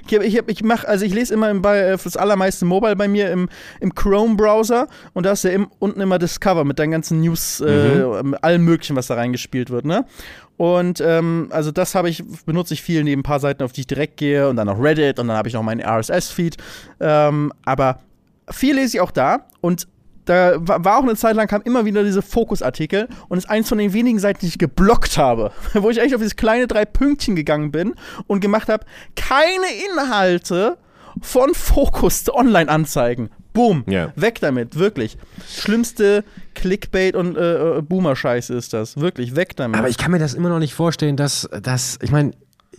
[0.08, 2.96] ich, hab, ich, hab, ich also ich lese immer im, bei, äh, das allermeiste Mobile
[2.96, 3.50] bei mir im,
[3.82, 8.06] im Chrome-Browser und da ist ja im, unten immer Discover mit deinen ganzen News, äh,
[8.42, 10.06] allem möglichen, was da reingespielt wird, ne?
[10.58, 13.82] Und ähm, also das habe ich, benutze ich viel neben ein paar Seiten, auf die
[13.82, 16.58] ich direkt gehe und dann noch Reddit und dann habe ich noch meinen RSS-Feed.
[17.00, 18.00] Ähm, aber
[18.50, 19.88] viel lese ich auch da und
[20.26, 23.70] da wa- war auch eine Zeit lang, kam immer wieder diese Fokusartikel und ist eins
[23.70, 26.86] von den wenigen Seiten, die ich geblockt habe, wo ich echt auf dieses kleine drei
[26.86, 27.96] Pünktchen gegangen bin
[28.28, 30.78] und gemacht habe, keine Inhalte
[31.22, 33.32] von Fokus online anzeigen.
[33.54, 34.14] Boom, Ja.
[34.16, 35.18] weg damit, wirklich.
[35.48, 36.24] Schlimmste
[36.56, 39.78] Clickbait und äh, äh, Boomer-Scheiße ist das, wirklich, weg damit.
[39.80, 42.32] Aber ich kann mir das immer noch nicht vorstellen, dass, dass ich meine,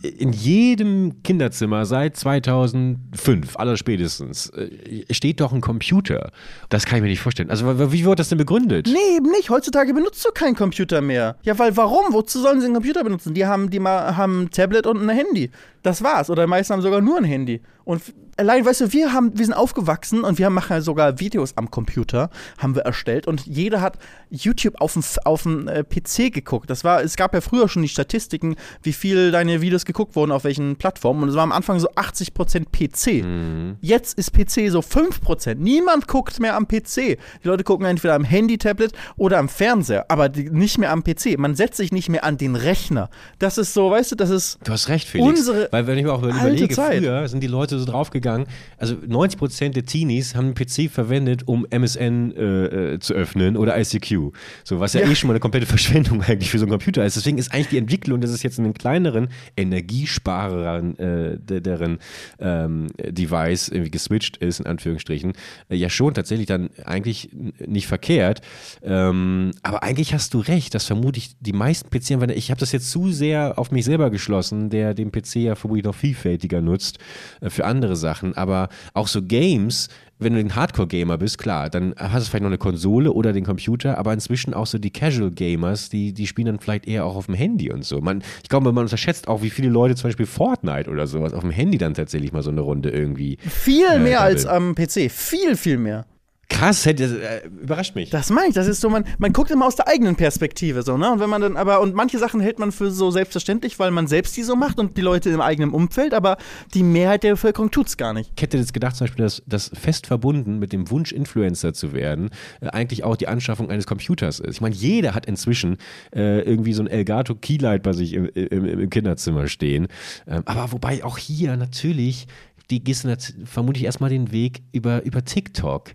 [0.03, 6.33] in jedem Kinderzimmer seit 2005, allerspätestens, äh, steht doch ein Computer.
[6.71, 7.51] Das kann ich mir nicht vorstellen.
[7.51, 8.89] Also, wie wird das denn begründet?
[8.89, 9.51] Nee, eben nicht.
[9.51, 11.37] Heutzutage benutzt du keinen Computer mehr.
[11.43, 12.13] Ja, weil warum?
[12.13, 13.35] Wozu sollen sie einen Computer benutzen?
[13.35, 15.51] Die haben, die haben ein Tablet und ein Handy.
[15.83, 16.31] Das war's.
[16.31, 17.61] Oder die meisten haben sogar nur ein Handy.
[17.85, 18.03] Und
[18.37, 21.71] allein, weißt du, wir haben, wir sind aufgewachsen und wir machen ja sogar Videos am
[21.71, 23.27] Computer, haben wir erstellt.
[23.27, 23.99] Und jeder hat
[24.31, 26.71] YouTube auf dem, auf dem äh, PC geguckt.
[26.71, 30.33] Das war, es gab ja früher schon die Statistiken, wie viel deine Videos geguckt wurden,
[30.33, 31.23] auf welchen Plattformen.
[31.25, 33.77] Und es war am Anfang so 80% PC.
[33.81, 35.57] Jetzt ist PC so 5%.
[35.57, 37.19] Niemand guckt mehr am PC.
[37.45, 41.03] Die Leute gucken entweder am Handy, Tablet oder am Fernseher, aber die, nicht mehr am
[41.05, 41.39] PC.
[41.39, 43.11] Man setzt sich nicht mehr an den Rechner.
[43.39, 44.59] Das ist so, weißt du, das ist.
[44.65, 45.29] Du hast recht, Felix.
[45.29, 46.99] Unsere Weil wenn ich mir auch überlege, Zeit.
[46.99, 48.47] früher sind die Leute so draufgegangen,
[48.79, 53.79] also 90% der Teenies haben einen PC verwendet, um MSN äh, äh, zu öffnen oder
[53.81, 54.33] ICQ.
[54.65, 55.11] So, was ja, Ja.
[55.11, 57.17] eh schon mal eine komplette Verschwendung eigentlich für so einen Computer ist.
[57.17, 61.99] Deswegen ist eigentlich die Entwicklung, dass es jetzt einen kleineren, energiespareren äh, de- deren
[62.39, 65.33] ähm, Device irgendwie geswitcht ist, in Anführungsstrichen,
[65.69, 67.31] äh, ja schon tatsächlich dann eigentlich
[67.67, 68.41] nicht verkehrt.
[68.83, 72.91] Ähm, aber eigentlich hast du recht, dass vermutlich die meisten PC-Anwender, ich habe das jetzt
[72.91, 76.99] zu sehr auf mich selber geschlossen, der den PC ja vermutlich noch vielfältiger nutzt
[77.41, 78.37] äh, für andere Sachen.
[78.37, 82.51] Aber auch so Games, wenn du ein Hardcore-Gamer bist, klar, dann hast du vielleicht noch
[82.51, 86.59] eine Konsole oder den Computer, aber inzwischen auch so die Casual-Gamers, die, die spielen dann
[86.59, 88.01] vielleicht eher auch auf dem Handy und so.
[88.01, 91.41] Man, ich glaube, man unterschätzt auch, wie viele Leute zum Beispiel Fortnite oder sowas auf
[91.41, 93.39] dem Handy dann tatsächlich mal so eine Runde irgendwie.
[93.41, 95.11] Viel Äh, mehr als am PC.
[95.11, 96.07] Viel, viel mehr.
[96.53, 98.11] Krass, hätte, äh, überrascht mich.
[98.11, 100.97] Das meine ich, das ist so, man, man guckt immer aus der eigenen Perspektive so,
[100.97, 101.11] ne?
[101.11, 104.07] Und wenn man dann, aber, und manche Sachen hält man für so selbstverständlich, weil man
[104.07, 106.37] selbst die so macht und die Leute im eigenen Umfeld, aber
[106.75, 108.33] die Mehrheit der Bevölkerung tut es gar nicht.
[108.37, 111.95] Ich hätte jetzt gedacht, zum Beispiel, dass das fest verbunden mit dem Wunsch, Influencer zu
[111.95, 114.55] werden, äh, eigentlich auch die Anschaffung eines Computers ist.
[114.55, 115.79] Ich meine, jeder hat inzwischen
[116.15, 119.89] äh, irgendwie so ein Elgato Keylight bei sich im, im, im Kinderzimmer stehen.
[120.27, 122.27] Ähm, aber wobei auch hier natürlich,
[122.71, 125.91] die gehst du vermutlich erstmal den Weg über, über TikTok.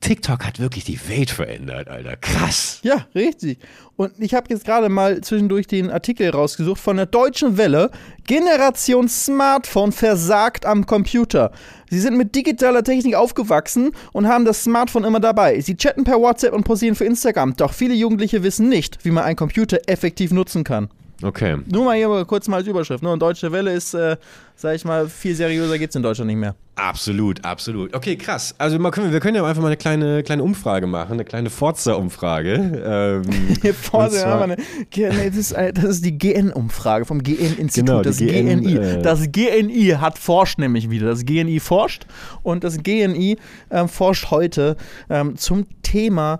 [0.00, 2.16] TikTok hat wirklich die Welt verändert, Alter.
[2.16, 2.78] Krass.
[2.82, 3.58] Ja, richtig.
[3.96, 7.90] Und ich habe jetzt gerade mal zwischendurch den Artikel rausgesucht von der Deutschen Welle.
[8.24, 11.50] Generation Smartphone versagt am Computer.
[11.90, 15.60] Sie sind mit digitaler Technik aufgewachsen und haben das Smartphone immer dabei.
[15.60, 17.56] Sie chatten per WhatsApp und posieren für Instagram.
[17.56, 20.88] Doch viele Jugendliche wissen nicht, wie man einen Computer effektiv nutzen kann.
[21.20, 21.56] Okay.
[21.66, 23.02] Nur mal hier kurz mal als Überschrift.
[23.02, 23.10] Ne?
[23.10, 24.16] Und Deutsche Welle ist, äh,
[24.54, 26.54] sag ich mal, viel seriöser geht es in Deutschland nicht mehr.
[26.76, 27.92] Absolut, absolut.
[27.92, 28.54] Okay, krass.
[28.56, 31.50] Also mal können wir, können ja einfach mal eine kleine, kleine Umfrage machen, eine kleine
[31.50, 33.22] Forza-Umfrage.
[33.24, 34.46] Ähm, Forza,
[34.94, 37.86] ja, das, ist, äh, das ist die GN-Umfrage vom GN-Institut.
[37.86, 38.76] Genau, das GN, GNI.
[38.76, 41.08] Äh, das GNI hat forscht nämlich wieder.
[41.08, 42.06] Das GNI forscht
[42.44, 43.38] und das GNI
[43.70, 44.76] äh, forscht heute
[45.10, 46.38] ähm, zum Thema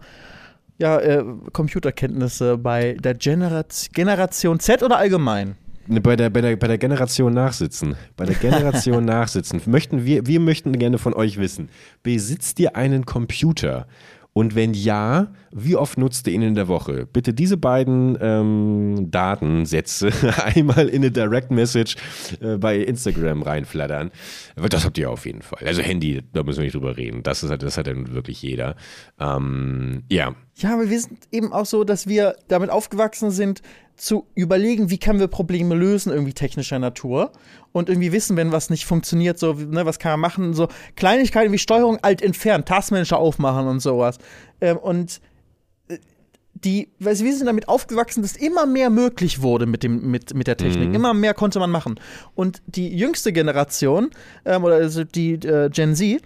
[0.79, 5.57] ja, äh, Computerkenntnisse bei der Generat Generation Z oder allgemein?
[5.89, 7.97] Ne, bei der, bei, der, bei der Generation nachsitzen.
[8.17, 9.61] Bei der Generation nachsitzen.
[9.67, 11.71] Möchten wir, wir möchten gerne von euch wissen,
[12.03, 13.87] besitzt ihr einen Computer?
[14.39, 17.07] Und wenn ja, wie oft nutzt ihr ihn in der Woche?
[17.07, 20.13] Bitte diese beiden ähm, Datensätze
[20.45, 21.97] einmal in eine Direct Message
[22.41, 24.13] äh, bei Instagram reinflattern.
[24.55, 25.67] Das habt ihr auf jeden Fall.
[25.67, 27.25] Also Handy, da müssen wir nicht drüber reden.
[27.25, 28.77] Das, ist, das hat dann wirklich jeder.
[29.19, 30.37] Ähm, ja.
[30.55, 33.61] Ja, aber wir sind eben auch so, dass wir damit aufgewachsen sind,
[33.99, 37.33] zu überlegen, wie können wir Probleme lösen, irgendwie technischer Natur.
[37.73, 41.53] Und irgendwie wissen, wenn was nicht funktioniert, so, ne, was kann man machen, so Kleinigkeiten
[41.53, 44.19] wie Steuerung alt entfernen, Taskmanager aufmachen und sowas.
[44.61, 45.21] Ähm, und
[45.89, 45.99] äh,
[46.55, 50.47] die, weil wir sind damit aufgewachsen, dass immer mehr möglich wurde mit, dem, mit, mit
[50.47, 50.89] der Technik.
[50.89, 50.95] Mhm.
[50.95, 52.01] Immer mehr konnte man machen.
[52.35, 54.11] Und die jüngste Generation,
[54.45, 56.23] ähm, oder also die äh, Gen Z,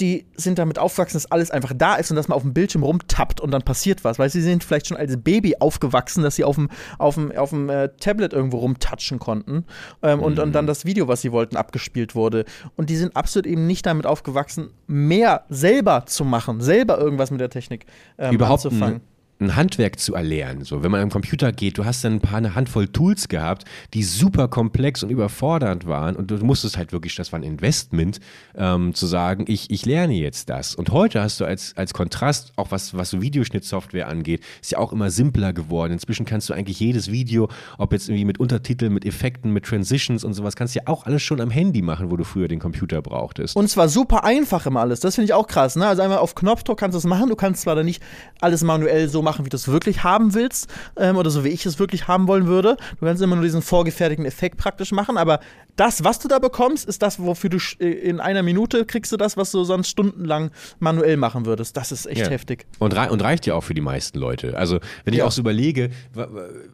[0.00, 2.82] die sind damit aufgewachsen, dass alles einfach da ist und dass man auf dem Bildschirm
[2.82, 4.18] rumtappt und dann passiert was.
[4.18, 7.50] Weil sie sind vielleicht schon als Baby aufgewachsen, dass sie auf dem, auf dem, auf
[7.50, 9.64] dem äh, Tablet irgendwo rumtatschen konnten
[10.02, 10.24] ähm, mhm.
[10.24, 12.44] und, und dann das Video, was sie wollten, abgespielt wurde.
[12.76, 17.40] Und die sind absolut eben nicht damit aufgewachsen, mehr selber zu machen, selber irgendwas mit
[17.40, 17.86] der Technik
[18.18, 19.02] ähm, Überhaupt anzufangen
[19.40, 20.64] ein Handwerk zu erlernen.
[20.64, 23.64] So, wenn man am Computer geht, du hast dann ein paar eine Handvoll Tools gehabt,
[23.94, 28.20] die super komplex und überfordernd waren und du musstest halt wirklich, das war ein Investment,
[28.56, 30.74] ähm, zu sagen, ich, ich lerne jetzt das.
[30.74, 34.78] Und heute hast du als, als Kontrast, auch was, was so Videoschnittsoftware angeht, ist ja
[34.78, 35.92] auch immer simpler geworden.
[35.92, 37.48] Inzwischen kannst du eigentlich jedes Video,
[37.78, 41.06] ob jetzt irgendwie mit Untertiteln, mit Effekten, mit Transitions und sowas, kannst du ja auch
[41.06, 43.56] alles schon am Handy machen, wo du früher den Computer brauchtest.
[43.56, 45.00] Und zwar super einfach immer alles.
[45.00, 45.76] Das finde ich auch krass.
[45.76, 45.86] Ne?
[45.86, 47.28] Also einmal auf Knopfdruck kannst du es machen.
[47.28, 48.02] Du kannst zwar dann nicht
[48.40, 51.50] alles manuell so machen, machen, wie du es wirklich haben willst ähm, oder so wie
[51.50, 52.76] ich es wirklich haben wollen würde.
[52.98, 55.38] Du kannst immer nur diesen vorgefertigten Effekt praktisch machen, aber
[55.76, 59.16] das, was du da bekommst, ist das, wofür du äh, in einer Minute kriegst du
[59.16, 61.76] das, was du sonst stundenlang manuell machen würdest.
[61.76, 62.28] Das ist echt ja.
[62.28, 62.66] heftig.
[62.80, 64.56] Und, rei und, reicht ja auch für die meisten Leute.
[64.56, 65.26] Also, wenn ich ja.
[65.26, 65.90] auch so überlege,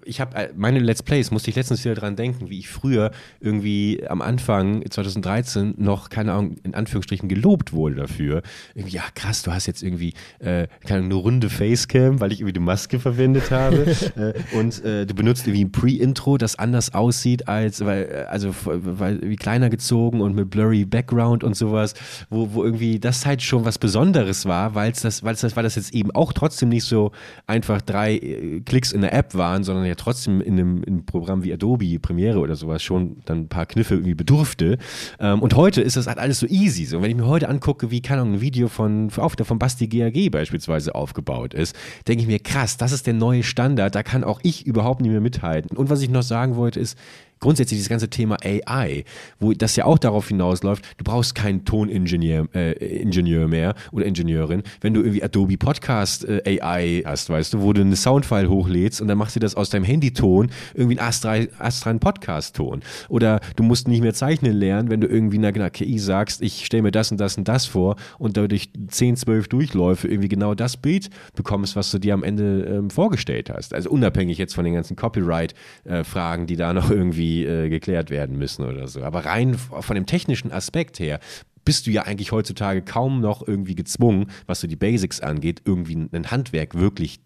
[0.05, 3.11] ich habe äh, meine Let's Plays, musste ich letztens wieder dran denken, wie ich früher
[3.41, 8.43] irgendwie am Anfang 2013 noch, keine Ahnung, in Anführungsstrichen gelobt wurde dafür.
[8.75, 12.53] Irgendwie, ja, krass, du hast jetzt irgendwie äh, keine eine runde Facecam, weil ich irgendwie
[12.53, 13.87] die Maske verwendet habe.
[14.17, 18.55] äh, und äh, du benutzt irgendwie ein Pre-Intro, das anders aussieht als, weil, äh, also
[18.65, 21.95] weil wie kleiner gezogen und mit blurry Background und sowas,
[22.31, 25.57] wo, wo irgendwie das halt schon was Besonderes war, weil es das, weil es das,
[25.57, 27.13] weil das jetzt eben auch trotzdem nicht so
[27.47, 31.07] einfach drei äh, Klicks in der App waren, sondern ja trotzdem in einem, in einem
[31.07, 34.79] Programm wie Adobe Premiere oder sowas schon dann ein paar Kniffe irgendwie bedurfte.
[35.19, 36.85] Ähm, und heute ist das halt alles so easy.
[36.85, 39.89] So, wenn ich mir heute angucke, wie, Ahnung, ein Video von, auf der von Basti
[39.89, 44.25] GAG beispielsweise aufgebaut ist, denke ich mir, krass, das ist der neue Standard, da kann
[44.25, 45.77] auch ich überhaupt nicht mehr mithalten.
[45.77, 46.99] Und was ich noch sagen wollte ist,
[47.41, 49.05] grundsätzlich dieses ganze Thema AI,
[49.39, 54.63] wo das ja auch darauf hinausläuft, du brauchst keinen Toningenieur äh, Ingenieur mehr oder Ingenieurin,
[54.81, 59.01] wenn du irgendwie Adobe Podcast äh, AI hast, weißt du, wo du eine Soundfile hochlädst
[59.01, 62.81] und dann machst du das aus deinem Handyton irgendwie ein astreinen Podcast-Ton.
[63.09, 66.65] Oder du musst nicht mehr zeichnen lernen, wenn du irgendwie einer, einer KI sagst, ich
[66.65, 70.55] stelle mir das und das und das vor und dadurch 10, 12 Durchläufe irgendwie genau
[70.55, 73.75] das Bild bekommst, was du dir am Ende ähm, vorgestellt hast.
[73.75, 78.11] Also unabhängig jetzt von den ganzen Copyright-Fragen, äh, die da noch irgendwie irgendwie äh, geklärt
[78.11, 79.03] werden müssen oder so.
[79.03, 81.21] Aber rein von dem technischen Aspekt her
[81.65, 85.97] bist du ja eigentlich heutzutage kaum noch irgendwie gezwungen, was so die Basics angeht, irgendwie
[86.13, 87.19] ein Handwerk wirklich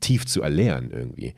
[0.00, 1.34] tief zu erlernen irgendwie.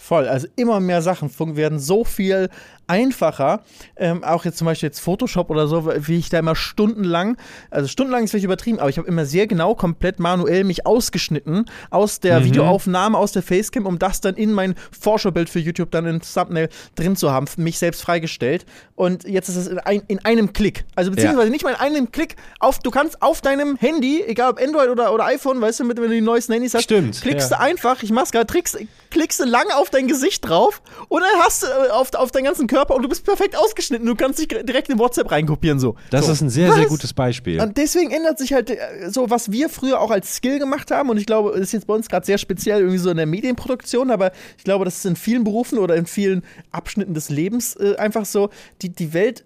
[0.00, 2.48] Voll, also immer mehr Sachen werden so viel
[2.92, 3.62] einfacher,
[3.96, 7.38] ähm, auch jetzt zum Beispiel jetzt Photoshop oder so, wie ich da immer stundenlang,
[7.70, 11.64] also stundenlang ist vielleicht übertrieben, aber ich habe immer sehr genau komplett manuell mich ausgeschnitten
[11.88, 12.44] aus der mhm.
[12.44, 16.68] Videoaufnahme, aus der Facecam, um das dann in mein Vorschaubild für YouTube dann in Thumbnail
[16.94, 18.66] drin zu haben, mich selbst freigestellt.
[18.94, 20.84] Und jetzt ist es in, ein, in einem Klick.
[20.94, 21.50] Also beziehungsweise ja.
[21.50, 25.14] nicht mal in einem Klick auf, du kannst auf deinem Handy, egal ob Android oder,
[25.14, 27.56] oder iPhone, weißt du, mit, wenn du die neuesten Handys hast, Stimmt, klickst ja.
[27.56, 28.76] du einfach, ich mach's gerade, trickst,
[29.10, 32.44] klickst du lang auf dein Gesicht drauf und dann hast du äh, auf, auf deinen
[32.44, 34.06] ganzen Körper und du bist perfekt ausgeschnitten.
[34.06, 35.78] Du kannst dich direkt in WhatsApp reinkopieren.
[35.78, 35.96] So.
[36.10, 36.32] Das so.
[36.32, 36.76] ist ein sehr, was?
[36.76, 37.60] sehr gutes Beispiel.
[37.60, 41.10] Und deswegen ändert sich halt äh, so, was wir früher auch als Skill gemacht haben.
[41.10, 43.26] Und ich glaube, das ist jetzt bei uns gerade sehr speziell irgendwie so in der
[43.26, 47.76] Medienproduktion, aber ich glaube, das ist in vielen Berufen oder in vielen Abschnitten des Lebens
[47.76, 48.50] äh, einfach so.
[48.82, 49.44] Die, die Welt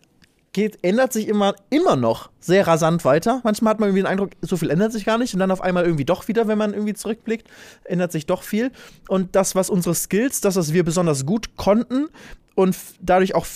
[0.56, 3.42] geht, ändert sich immer, immer noch sehr rasant weiter.
[3.44, 5.60] Manchmal hat man irgendwie den Eindruck, so viel ändert sich gar nicht und dann auf
[5.60, 7.46] einmal irgendwie doch wieder, wenn man irgendwie zurückblickt,
[7.84, 8.72] ändert sich doch viel.
[9.06, 12.08] Und das, was unsere Skills, das, was wir besonders gut konnten
[12.54, 13.46] und dadurch auch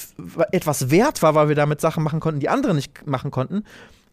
[0.53, 3.65] etwas wert war, weil wir damit Sachen machen konnten, die andere nicht machen konnten,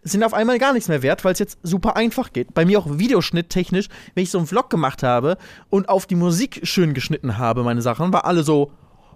[0.03, 2.53] sind auf einmal gar nichts mehr wert, weil es jetzt super einfach geht.
[2.53, 5.37] Bei mir auch Videoschnitt technisch, wenn ich so einen Vlog gemacht habe
[5.69, 8.71] und auf die Musik schön geschnitten habe, meine Sachen, war alle so,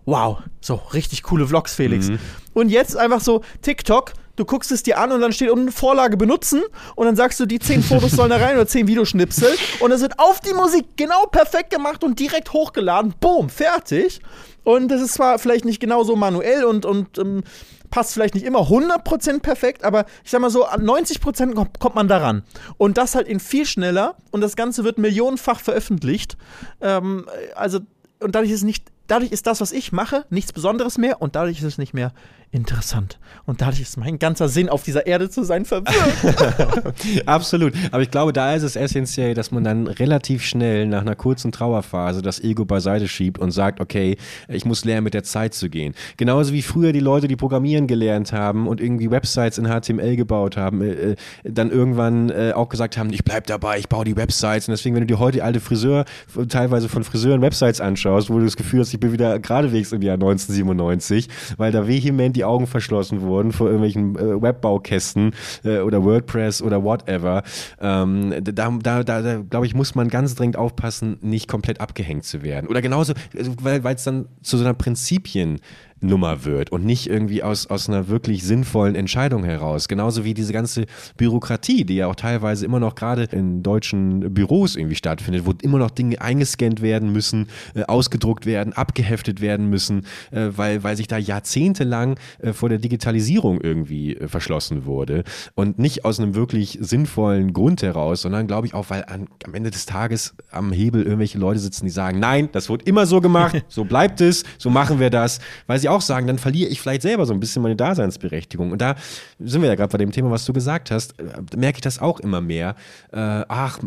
[0.06, 2.10] wow, so richtig coole Vlogs, Felix.
[2.10, 2.20] Mhm.
[2.54, 6.18] Und jetzt einfach so TikTok, du guckst es dir an und dann steht unten Vorlage
[6.18, 6.62] benutzen
[6.96, 10.02] und dann sagst du, die zehn Fotos sollen da rein oder zehn Videoschnipsel und es
[10.02, 13.14] wird auf die Musik genau perfekt gemacht und direkt hochgeladen.
[13.20, 14.22] Boom, fertig.
[14.64, 17.44] Und das ist zwar vielleicht nicht genau so manuell und, und ähm,
[17.90, 21.96] passt vielleicht nicht immer 100% perfekt, aber ich sag mal so, an 90% kommt, kommt
[21.96, 22.44] man daran.
[22.78, 26.38] Und das halt in viel schneller und das Ganze wird millionenfach veröffentlicht.
[26.80, 27.80] Ähm, also,
[28.20, 31.58] und dadurch ist nicht dadurch ist das, was ich mache, nichts Besonderes mehr und dadurch
[31.58, 32.14] ist es nicht mehr
[32.54, 33.18] interessant.
[33.46, 36.94] Und dadurch ist mein ganzer Sinn, auf dieser Erde zu sein, verwirrt.
[37.26, 37.74] Absolut.
[37.92, 41.54] Aber ich glaube, da ist es essentiell, dass man dann relativ schnell nach einer kurzen
[41.54, 44.18] Trauerphase das Ego beiseite schiebt und sagt, okay,
[44.50, 45.94] ich muss lernen, mit der Zeit zu gehen.
[46.18, 50.58] Genauso wie früher die Leute, die Programmieren gelernt haben und irgendwie Websites in HTML gebaut
[50.58, 54.18] haben, äh, äh, dann irgendwann äh, auch gesagt haben, ich bleib dabei, ich baue die
[54.18, 54.68] Websites.
[54.68, 56.04] Und deswegen, wenn du dir heute alte Friseur,
[56.50, 60.02] teilweise von Friseuren Websites anschaust, wo du das Gefühl hast, ich bin wieder geradewegs im
[60.02, 66.04] Jahr 1997, weil da vehement die Augen verschlossen wurden vor irgendwelchen äh, Webbaukästen äh, oder
[66.04, 67.44] WordPress oder whatever.
[67.80, 72.26] Ähm, da, da, da, da glaube ich, muss man ganz dringend aufpassen, nicht komplett abgehängt
[72.26, 72.68] zu werden.
[72.68, 75.60] Oder genauso, also, weil es dann zu so einer Prinzipien
[76.02, 79.88] Nummer wird und nicht irgendwie aus, aus einer wirklich sinnvollen Entscheidung heraus.
[79.88, 80.86] Genauso wie diese ganze
[81.18, 85.78] Bürokratie, die ja auch teilweise immer noch gerade in deutschen Büros irgendwie stattfindet, wo immer
[85.78, 91.08] noch Dinge eingescannt werden müssen, äh, ausgedruckt werden, abgeheftet werden müssen, äh, weil, weil sich
[91.08, 96.80] da jahrzehntelang äh, vor der Digitalisierung irgendwie äh, verschlossen wurde und nicht aus einem wirklich
[96.82, 101.04] sinnvollen Grund heraus, sondern glaube ich auch, weil an, am Ende des Tages am Hebel
[101.04, 104.70] irgendwelche Leute sitzen, die sagen, nein, das wird immer so gemacht, so bleibt es, so
[104.70, 107.62] machen wir das, weil sie auch sagen, dann verliere ich vielleicht selber so ein bisschen
[107.62, 108.72] meine Daseinsberechtigung.
[108.72, 108.96] Und da
[109.40, 111.24] sind wir ja gerade bei dem Thema, was du gesagt hast, äh,
[111.56, 112.76] merke ich das auch immer mehr.
[113.12, 113.80] Äh, ach,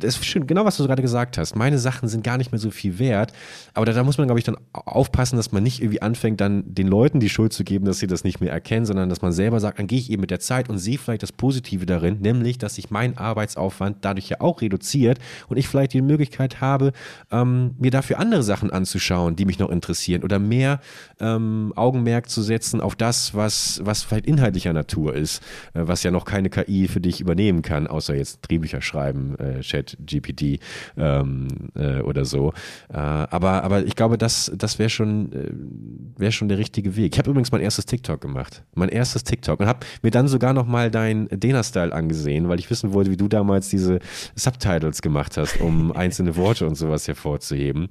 [0.00, 1.56] das ist schön, genau was du gerade gesagt hast.
[1.56, 3.32] Meine Sachen sind gar nicht mehr so viel wert.
[3.74, 6.74] Aber da, da muss man, glaube ich, dann aufpassen, dass man nicht irgendwie anfängt, dann
[6.74, 9.32] den Leuten die Schuld zu geben, dass sie das nicht mehr erkennen, sondern dass man
[9.32, 12.18] selber sagt, dann gehe ich eben mit der Zeit und sehe vielleicht das Positive darin,
[12.20, 16.92] nämlich, dass sich mein Arbeitsaufwand dadurch ja auch reduziert und ich vielleicht die Möglichkeit habe,
[17.30, 20.80] ähm, mir dafür andere Sachen anzuschauen, die mich noch interessieren oder mehr
[21.20, 25.42] ähm, ähm, Augenmerk zu setzen auf das, was, was vielleicht inhaltlicher Natur ist,
[25.74, 29.60] äh, was ja noch keine KI für dich übernehmen kann, außer jetzt Drehbücher schreiben, äh,
[29.60, 30.60] Chat, GPT
[30.96, 32.52] ähm, äh, oder so.
[32.92, 37.14] Äh, aber, aber ich glaube, das, das wäre schon, äh, wär schon der richtige Weg.
[37.14, 38.64] Ich habe übrigens mein erstes TikTok gemacht.
[38.74, 42.70] Mein erstes TikTok und habe mir dann sogar noch mal dein Dena-Style angesehen, weil ich
[42.70, 43.98] wissen wollte, wie du damals diese
[44.34, 47.88] Subtitles gemacht hast, um einzelne Worte und sowas hervorzuheben.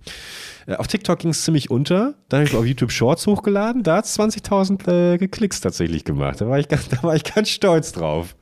[0.67, 2.15] Äh, auf TikTok ging es ziemlich unter.
[2.29, 3.83] Dann habe ich auf YouTube Shorts hochgeladen.
[3.83, 6.41] Da hat es 20.000 äh, Klicks tatsächlich gemacht.
[6.41, 8.35] Da war, ich ganz, da war ich ganz stolz drauf.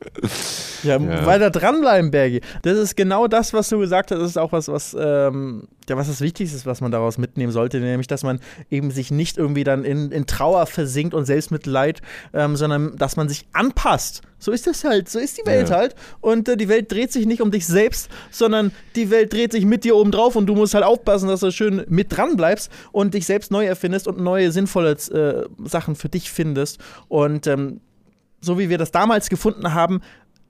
[0.84, 1.26] Ja, ja.
[1.26, 2.42] weiter dranbleiben, Bergi.
[2.62, 4.20] Das ist genau das, was du gesagt hast.
[4.20, 7.52] Das ist auch was, was, ähm, ja, was das Wichtigste ist, was man daraus mitnehmen
[7.52, 7.80] sollte.
[7.80, 12.02] Nämlich, dass man eben sich nicht irgendwie dann in, in Trauer versinkt und Selbstmitleid,
[12.34, 14.22] ähm, sondern dass man sich anpasst.
[14.40, 15.76] So ist das halt, so ist die Welt ja.
[15.76, 15.96] halt.
[16.22, 19.66] Und äh, die Welt dreht sich nicht um dich selbst, sondern die Welt dreht sich
[19.66, 22.72] mit dir oben drauf und du musst halt aufpassen, dass du schön mit dran bleibst
[22.92, 26.80] und dich selbst neu erfindest und neue sinnvolle äh, Sachen für dich findest.
[27.10, 27.82] Und ähm,
[28.42, 30.02] so wie wir das damals gefunden haben,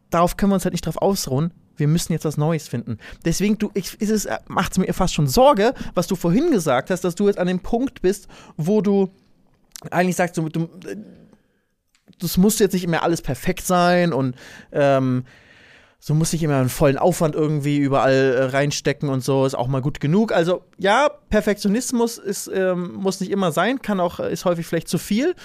[0.10, 1.52] darauf können wir uns halt nicht drauf ausruhen.
[1.76, 2.98] Wir müssen jetzt was Neues finden.
[3.26, 3.72] Deswegen du,
[4.48, 7.48] macht es mir fast schon Sorge, was du vorhin gesagt hast, dass du jetzt an
[7.48, 9.10] dem Punkt bist, wo du
[9.90, 10.70] eigentlich sagst, du, du
[12.20, 14.36] das muss jetzt nicht mehr alles perfekt sein und
[14.72, 15.26] ähm,
[16.00, 19.68] so muss ich immer einen vollen Aufwand irgendwie überall äh, reinstecken und so, ist auch
[19.68, 20.32] mal gut genug.
[20.32, 24.98] Also ja, Perfektionismus ist, ähm, muss nicht immer sein, kann auch, ist häufig vielleicht zu
[24.98, 25.36] viel,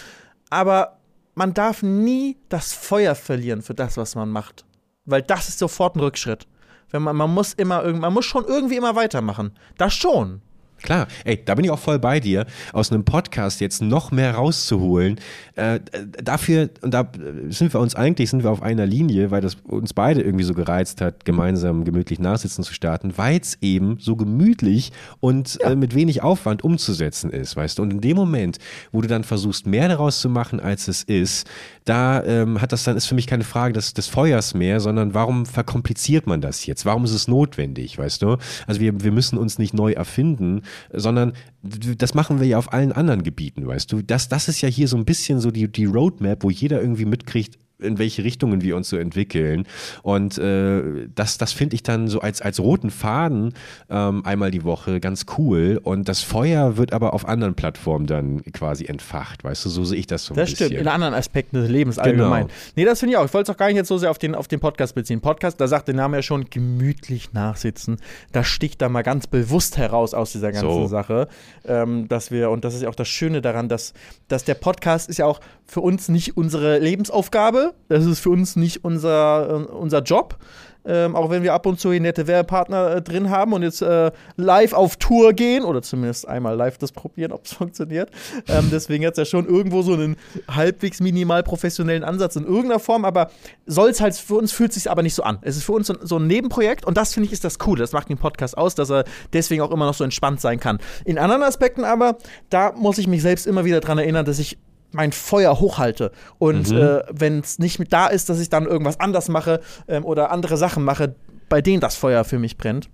[0.50, 0.98] aber
[1.34, 4.64] man darf nie das Feuer verlieren für das, was man macht.
[5.04, 6.46] Weil das ist sofort ein Rückschritt.
[6.90, 9.58] Wenn man, man muss immer man muss schon irgendwie immer weitermachen.
[9.76, 10.42] Das schon.
[10.82, 14.34] Klar, ey, da bin ich auch voll bei dir, aus einem Podcast jetzt noch mehr
[14.34, 15.18] rauszuholen.
[15.56, 15.80] Äh,
[16.22, 17.10] dafür, und da
[17.48, 20.52] sind wir uns eigentlich, sind wir auf einer Linie, weil das uns beide irgendwie so
[20.52, 25.70] gereizt hat, gemeinsam gemütlich nachsitzen zu starten, weil es eben so gemütlich und ja.
[25.70, 27.82] äh, mit wenig Aufwand umzusetzen ist, weißt du.
[27.82, 28.58] Und in dem Moment,
[28.92, 31.48] wo du dann versuchst, mehr daraus zu machen, als es ist,
[31.84, 35.14] da ähm, hat das dann, ist für mich keine Frage des, des Feuers mehr, sondern
[35.14, 36.84] warum verkompliziert man das jetzt?
[36.84, 38.36] Warum ist es notwendig, weißt du?
[38.66, 40.62] Also wir, wir müssen uns nicht neu erfinden,
[40.92, 44.02] sondern das machen wir ja auf allen anderen Gebieten, weißt du.
[44.02, 47.04] Das, das ist ja hier so ein bisschen so die, die Roadmap, wo jeder irgendwie
[47.06, 49.66] mitkriegt, in welche Richtungen wir uns so entwickeln.
[50.02, 53.54] Und äh, das, das finde ich dann so als, als roten Faden
[53.90, 55.80] ähm, einmal die Woche ganz cool.
[55.82, 59.98] Und das Feuer wird aber auf anderen Plattformen dann quasi entfacht, weißt du, so sehe
[59.98, 60.64] ich das so ein das bisschen.
[60.64, 62.48] Das stimmt, in anderen Aspekten des Lebens allgemein.
[62.48, 62.58] Genau.
[62.76, 63.24] Nee, das finde ich auch.
[63.24, 65.20] Ich wollte es auch gar nicht jetzt so sehr auf den, auf den Podcast beziehen.
[65.20, 67.98] Podcast, da sagt der Name ja schon, gemütlich nachsitzen.
[68.32, 70.86] Das sticht da mal ganz bewusst heraus aus dieser ganzen so.
[70.86, 71.28] Sache.
[71.66, 73.94] Ähm, dass wir, und das ist ja auch das Schöne daran, dass,
[74.28, 78.56] dass der Podcast ist ja auch für uns nicht unsere Lebensaufgabe, das ist für uns
[78.56, 80.38] nicht unser, äh, unser Job.
[80.86, 83.80] Ähm, auch wenn wir ab und zu hier nette Werbepartner äh, drin haben und jetzt
[83.80, 88.10] äh, live auf Tour gehen oder zumindest einmal live das probieren, ob es funktioniert.
[88.48, 92.80] Ähm, deswegen hat es ja schon irgendwo so einen halbwegs minimal professionellen Ansatz in irgendeiner
[92.80, 93.30] Form, aber
[93.64, 95.38] soll es halt für uns fühlt sich aber nicht so an.
[95.40, 97.80] Es ist für uns so, so ein Nebenprojekt und das finde ich ist das Coole.
[97.80, 100.80] Das macht den Podcast aus, dass er deswegen auch immer noch so entspannt sein kann.
[101.06, 102.18] In anderen Aspekten aber,
[102.50, 104.58] da muss ich mich selbst immer wieder dran erinnern, dass ich
[104.94, 106.12] mein Feuer hochhalte.
[106.38, 106.78] Und mhm.
[106.78, 110.30] äh, wenn es nicht mit da ist, dass ich dann irgendwas anders mache ähm, oder
[110.30, 111.14] andere Sachen mache,
[111.48, 112.88] bei denen das Feuer für mich brennt.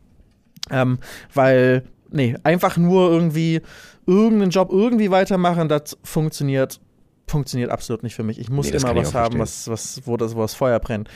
[0.71, 0.99] Ähm,
[1.33, 3.61] weil, nee, einfach nur irgendwie
[4.07, 6.81] irgendeinen Job irgendwie weitermachen, das funktioniert,
[7.27, 8.39] funktioniert absolut nicht für mich.
[8.39, 11.09] Ich muss nee, immer was haben, was, was, wo, das, wo das Feuer brennt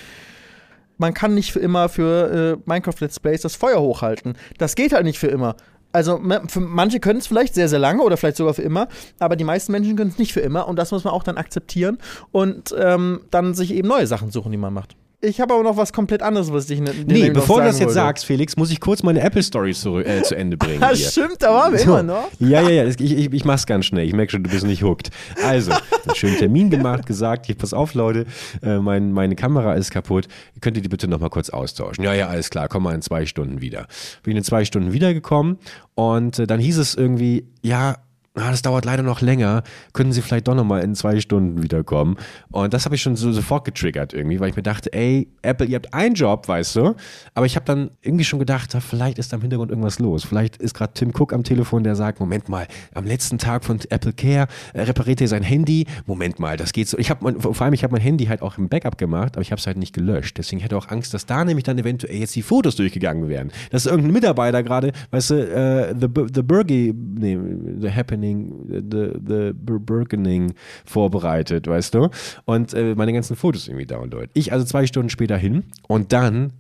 [0.99, 4.37] man kann nicht für immer für äh, Minecraft Let's Plays das Feuer hochhalten.
[4.59, 5.57] Das geht halt nicht für immer.
[5.95, 8.89] Also manche können es vielleicht sehr, sehr lange oder vielleicht sogar für immer,
[9.21, 11.37] aber die meisten Menschen können es nicht für immer und das muss man auch dann
[11.37, 11.99] akzeptieren
[12.33, 14.97] und ähm, dann sich eben neue Sachen suchen, die man macht.
[15.25, 17.07] Ich habe aber noch was komplett anderes, was ich nicht.
[17.07, 17.95] Nee, bevor du das jetzt wollte.
[17.95, 20.81] sagst, Felix, muss ich kurz meine Apple Story zu, äh, zu Ende bringen.
[20.81, 22.29] das stimmt, da waren wir immer noch.
[22.39, 24.07] Ja, ja, ja, ich, ich, ich mach's ganz schnell.
[24.07, 25.11] Ich merke schon, du bist nicht hooked.
[25.43, 28.27] Also, einen schönen Termin gemacht, gesagt, hier, pass auf, Leute,
[28.63, 30.29] äh, mein, meine Kamera ist kaputt.
[30.61, 32.05] Könnt ihr die bitte nochmal kurz austauschen?
[32.05, 33.87] Ja, ja, alles klar, komm mal in zwei Stunden wieder.
[34.23, 35.59] Bin in zwei Stunden wiedergekommen
[35.95, 37.97] und äh, dann hieß es irgendwie, ja,
[38.37, 39.63] ah, das dauert leider noch länger,
[39.93, 42.17] können Sie vielleicht doch nochmal in zwei Stunden wiederkommen.
[42.51, 45.67] Und das habe ich schon so sofort getriggert irgendwie, weil ich mir dachte, ey, Apple,
[45.67, 46.97] ihr habt einen Job, weißt du,
[47.35, 50.25] aber ich habe dann irgendwie schon gedacht, vielleicht ist da im Hintergrund irgendwas los.
[50.25, 53.79] Vielleicht ist gerade Tim Cook am Telefon, der sagt, Moment mal, am letzten Tag von
[53.91, 55.87] Apple Care äh, repariert er sein Handy.
[56.07, 56.99] Moment mal, das geht so.
[56.99, 59.53] Ich habe vor allem, ich habe mein Handy halt auch im Backup gemacht, aber ich
[59.53, 60.39] habe es halt nicht gelöscht.
[60.39, 63.53] Deswegen hätte ich auch Angst, dass da nämlich dann eventuell jetzt die Fotos durchgegangen wären.
[63.71, 67.39] Dass irgendein Mitarbeiter gerade, weißt du, äh, the, the Burgie, nee,
[67.81, 68.53] the Happening Burgening,
[68.91, 70.55] the, the Burgening
[70.85, 72.09] vorbereitet, weißt du?
[72.45, 74.31] Und äh, meine ganzen Fotos irgendwie dort.
[74.35, 76.53] Ich also zwei Stunden später hin und dann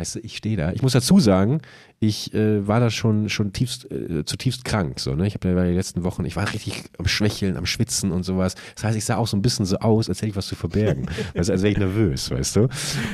[0.00, 0.72] Weißt du, ich stehe da.
[0.72, 1.60] Ich muss dazu sagen,
[1.98, 4.98] ich äh, war da schon, schon tiefst, äh, zutiefst krank.
[4.98, 5.26] So, ne?
[5.26, 8.54] Ich habe ja die letzten Wochen, ich war richtig am Schwächeln, am Schwitzen und sowas.
[8.76, 10.54] Das heißt, ich sah auch so ein bisschen so aus, als hätte ich was zu
[10.54, 11.04] verbergen.
[11.36, 12.68] also, als wäre ich nervös, weißt du?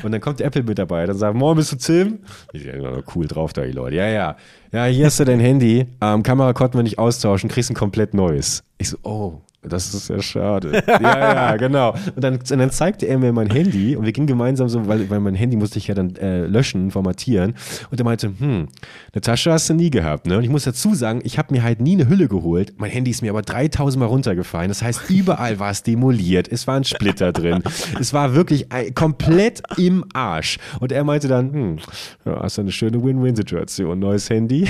[0.04, 2.20] Und dann kommt der Apple mit dabei, dann sagt, moin, bist du Tim?
[2.52, 3.96] Ich ja, cool drauf da, die Leute.
[3.96, 4.36] Ja, ja.
[4.70, 5.86] Ja, hier hast du dein Handy.
[6.00, 8.62] Ähm, Kamera konnten wir nicht austauschen, kriegst ein komplett neues.
[8.78, 10.82] Ich so, oh, das ist ja schade.
[10.86, 11.94] ja, ja, genau.
[12.14, 15.08] Und dann, und dann, zeigte er mir mein Handy und wir gingen gemeinsam so, weil,
[15.10, 17.54] weil mein Handy musste ich ja dann äh, löschen, formatieren.
[17.90, 18.68] Und er meinte, hm,
[19.12, 20.38] eine Tasche hast du nie gehabt, ne?
[20.38, 22.74] Und ich muss dazu sagen, ich habe mir halt nie eine Hülle geholt.
[22.78, 24.68] Mein Handy ist mir aber 3000 Mal runtergefallen.
[24.68, 26.48] Das heißt, überall war es demoliert.
[26.50, 27.62] Es waren Splitter drin.
[28.00, 30.58] Es war wirklich ein, komplett im Arsch.
[30.80, 31.76] Und er meinte dann, hm,
[32.24, 33.98] ja, hast du eine schöne Win-Win-Situation.
[33.98, 34.68] Neues Handy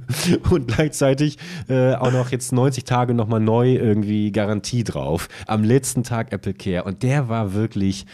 [0.50, 1.38] und gleichzeitig
[1.68, 5.28] äh, auch noch jetzt 90 Tage nochmal neu irgendwie Garantie drauf.
[5.48, 6.84] Am letzten Tag Apple Care.
[6.84, 8.06] Und der war wirklich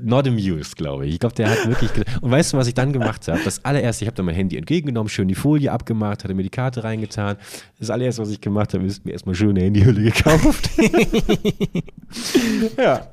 [0.00, 1.14] not amused, glaube ich.
[1.14, 1.90] Ich glaube, der hat wirklich.
[2.22, 3.38] Und weißt du, was ich dann gemacht habe?
[3.44, 6.48] Das allererste, ich habe dann mein Handy entgegengenommen, schön die Folie abgemacht, hatte mir die
[6.48, 7.36] Karte reingetan.
[7.78, 10.70] Das allererste, was ich gemacht habe, ist mir erstmal schön eine Handyhülle gekauft.
[12.78, 13.06] ja.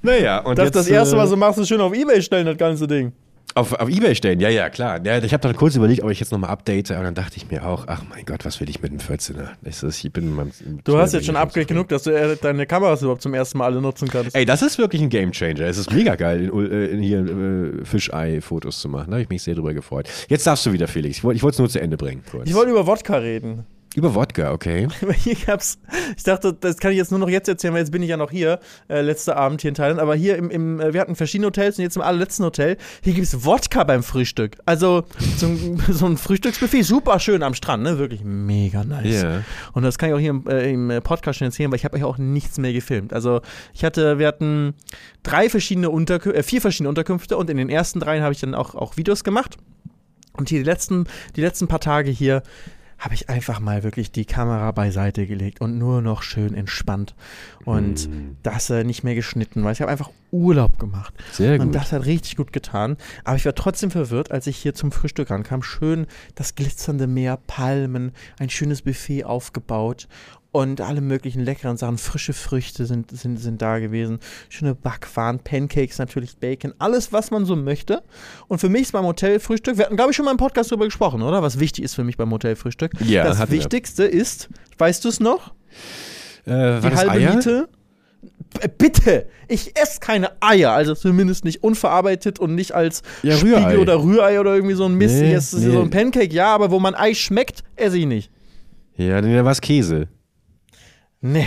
[0.00, 2.46] Naja, und das jetzt, das erste, äh, was du machst, ist schön auf Ebay stellen,
[2.46, 3.12] das ganze Ding.
[3.54, 5.00] Auf, auf Ebay stellen, ja, ja, klar.
[5.04, 7.50] Ja, ich habe dann kurz überlegt, ob ich jetzt nochmal update, aber dann dachte ich
[7.50, 9.48] mir auch, ach mein Gott, was will ich mit dem 14er?
[9.62, 10.52] Das ist, ich bin meinem,
[10.84, 13.64] Du hast jetzt schon Upgrade genug, dass du äh, deine Kameras überhaupt zum ersten Mal
[13.64, 14.36] alle nutzen kannst.
[14.36, 15.62] Ey, das ist wirklich ein Gamechanger.
[15.62, 19.06] Es ist mega geil, in, äh, in hier äh, Fischei-Fotos zu machen.
[19.08, 20.08] Da habe ich mich sehr drüber gefreut.
[20.28, 21.18] Jetzt darfst du wieder, Felix.
[21.18, 22.22] Ich wollte es nur zu Ende bringen.
[22.30, 22.48] Kurz.
[22.48, 23.64] Ich wollte über Wodka reden.
[23.98, 24.86] Über Wodka, okay.
[25.16, 25.76] Hier gab's,
[26.16, 28.16] ich dachte, das kann ich jetzt nur noch jetzt erzählen, weil jetzt bin ich ja
[28.16, 29.98] noch hier, äh, letzter Abend hier in Thailand.
[29.98, 33.12] Aber hier im, im äh, wir hatten verschiedene Hotels und jetzt im allerletzten Hotel, hier
[33.14, 34.56] gibt's Wodka beim Frühstück.
[34.66, 35.02] Also
[35.36, 37.98] so, ein- so ein Frühstücksbuffet, super schön am Strand, ne?
[37.98, 39.22] Wirklich mega nice.
[39.22, 39.42] Ja.
[39.72, 41.84] Und das kann ich auch hier im, äh, im äh, Podcast schon erzählen, weil ich
[41.84, 43.12] habe euch auch nichts mehr gefilmt.
[43.12, 43.40] Also
[43.74, 44.74] ich hatte, wir hatten
[45.24, 48.54] drei verschiedene Unterkünfte, äh, vier verschiedene Unterkünfte und in den ersten dreien habe ich dann
[48.54, 49.56] auch, auch Videos gemacht.
[50.34, 52.44] Und hier die letzten, die letzten paar Tage hier
[52.98, 57.14] habe ich einfach mal wirklich die Kamera beiseite gelegt und nur noch schön entspannt
[57.64, 58.08] und
[58.42, 61.14] das äh, nicht mehr geschnitten, weil ich habe einfach Urlaub gemacht.
[61.32, 61.74] Sehr Und gut.
[61.74, 62.96] das hat richtig gut getan.
[63.24, 65.62] Aber ich war trotzdem verwirrt, als ich hier zum Frühstück rankam.
[65.62, 70.08] Schön das glitzernde Meer, Palmen, ein schönes Buffet aufgebaut
[70.58, 71.98] und alle möglichen leckeren Sachen.
[71.98, 74.18] Frische Früchte sind, sind, sind da gewesen.
[74.48, 78.02] Schöne Backwaren, Pancakes natürlich, Bacon, alles, was man so möchte.
[78.48, 80.84] Und für mich ist beim Hotelfrühstück, wir hatten, glaube ich, schon mal im Podcast darüber
[80.86, 81.42] gesprochen, oder?
[81.42, 82.92] Was wichtig ist für mich beim Hotelfrühstück.
[83.04, 83.58] Ja, das hatten wir.
[83.60, 84.48] Wichtigste ist,
[84.78, 85.52] weißt du es noch?
[86.44, 87.34] Äh, die halbe Eier?
[87.36, 87.68] Miete.
[88.60, 93.56] B- Bitte, ich esse keine Eier, also zumindest nicht unverarbeitet und nicht als Ja, Spiegel
[93.58, 93.78] Rührei.
[93.78, 95.16] oder Rührei oder irgendwie so ein Mist.
[95.16, 95.70] Nee, Jetzt ist nee.
[95.72, 98.30] so ein Pancake, ja, aber wo man Ei schmeckt, esse ich nicht.
[98.96, 100.08] Ja, dann war es Käse.
[101.20, 101.46] Nee.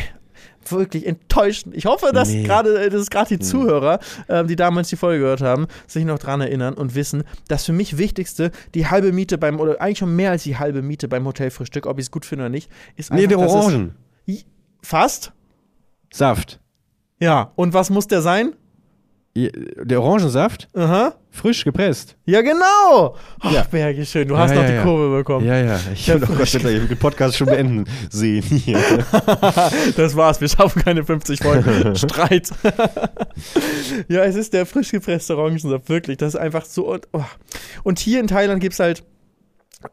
[0.69, 1.75] Wirklich enttäuschend.
[1.75, 2.43] Ich hoffe, dass Nee.
[2.43, 3.99] gerade äh, dass gerade die Zuhörer,
[4.29, 7.73] ähm, die damals die Folge gehört haben, sich noch dran erinnern und wissen, dass für
[7.73, 11.25] mich Wichtigste die halbe Miete beim, oder eigentlich schon mehr als die halbe Miete beim
[11.25, 13.95] Hotelfrühstück, ob ich es gut finde oder nicht, ist Nee, einfach, der dass es- Orangen.
[14.83, 15.31] Fast?
[16.13, 16.59] Saft.
[17.19, 17.51] Ja.
[17.55, 18.53] Und was muss der sein?
[19.33, 21.13] Der Orangensaft, Aha.
[21.29, 22.17] frisch gepresst.
[22.25, 23.15] Ja, genau.
[23.39, 23.63] Ach, Ja.
[23.63, 24.27] Bergi, schön.
[24.27, 24.83] Du hast Ja, noch ja, die.
[24.83, 25.47] Kurve bekommen.
[25.47, 25.79] Ja, ja.
[25.93, 28.77] Ich habe doch Gott, den Podcast schon beenden sehen hier.
[29.95, 30.41] Das war's.
[30.41, 31.95] Wir schaffen keine 50 Folgen.
[31.95, 32.49] Streit.
[34.09, 35.87] ja, es ist der frisch gepresste Orangensaft.
[35.87, 36.17] Wirklich.
[36.17, 36.91] Das ist einfach so.
[36.91, 37.23] Und, oh.
[37.83, 39.03] und hier in Thailand gibt's halt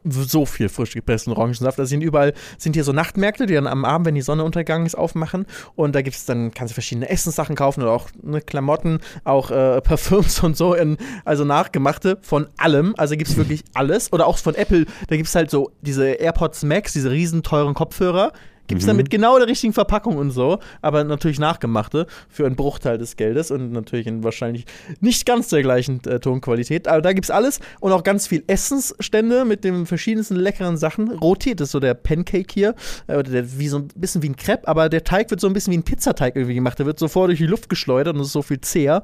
[0.03, 1.79] so viel frisch gepressten Orangensaft.
[1.79, 4.85] Da sind überall, sind hier so Nachtmärkte, die dann am Abend, wenn die Sonne untergegangen
[4.85, 5.45] ist, aufmachen.
[5.75, 9.81] Und da gibt's dann, kannst du verschiedene Essenssachen kaufen oder auch ne, Klamotten, auch äh,
[9.81, 12.93] Parfüms und so, in, also nachgemachte von allem.
[12.97, 14.11] Also gibt's wirklich alles.
[14.13, 18.33] Oder auch von Apple, da gibt's halt so diese AirPods Max, diese riesen teuren Kopfhörer.
[18.69, 22.99] Gibt's dann mit genau der richtigen Verpackung und so, aber natürlich nachgemachte für einen Bruchteil
[22.99, 24.65] des Geldes und natürlich in wahrscheinlich
[24.99, 26.87] nicht ganz der gleichen äh, Tonqualität.
[26.87, 31.09] Aber da gibt's alles und auch ganz viel Essensstände mit den verschiedensten leckeren Sachen.
[31.09, 32.75] Roti, das ist so der Pancake hier,
[33.07, 35.47] äh, oder der, wie so ein bisschen wie ein Crepe, aber der Teig wird so
[35.47, 36.77] ein bisschen wie ein Pizzateig irgendwie gemacht.
[36.77, 39.01] Der wird sofort durch die Luft geschleudert und ist so viel zäher.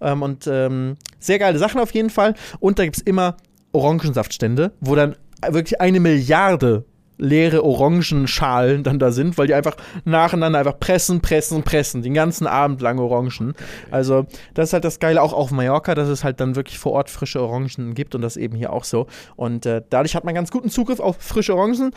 [0.00, 2.34] Ähm, und ähm, sehr geile Sachen auf jeden Fall.
[2.58, 3.36] Und da gibt's immer
[3.70, 5.14] Orangensaftstände, wo dann
[5.50, 6.84] wirklich eine Milliarde
[7.16, 12.46] leere Orangenschalen dann da sind, weil die einfach nacheinander einfach pressen, pressen, pressen, den ganzen
[12.46, 13.54] Abend lang Orangen.
[13.90, 16.92] Also das ist halt das Geile auch auf Mallorca, dass es halt dann wirklich vor
[16.92, 19.06] Ort frische Orangen gibt und das eben hier auch so.
[19.36, 21.92] Und äh, dadurch hat man ganz guten Zugriff auf frische Orangen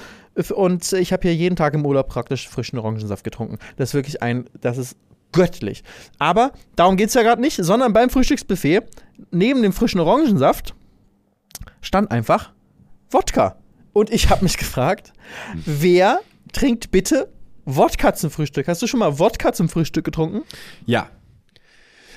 [0.54, 3.58] und ich habe hier jeden Tag im Urlaub praktisch frischen Orangensaft getrunken.
[3.78, 4.98] Das ist wirklich ein, das ist
[5.32, 5.84] göttlich.
[6.20, 8.82] Aber darum geht es ja gerade nicht, sondern beim Frühstücksbuffet,
[9.32, 10.74] neben dem frischen Orangensaft,
[11.82, 12.52] stand einfach
[13.10, 13.58] Wodka.
[13.98, 15.12] Und ich habe mich gefragt,
[15.66, 16.20] wer
[16.54, 17.30] trinkt bitte
[17.66, 18.68] Wodka zum Frühstück?
[18.68, 20.44] Hast du schon mal Wodka zum Frühstück getrunken?
[20.86, 21.10] Ja.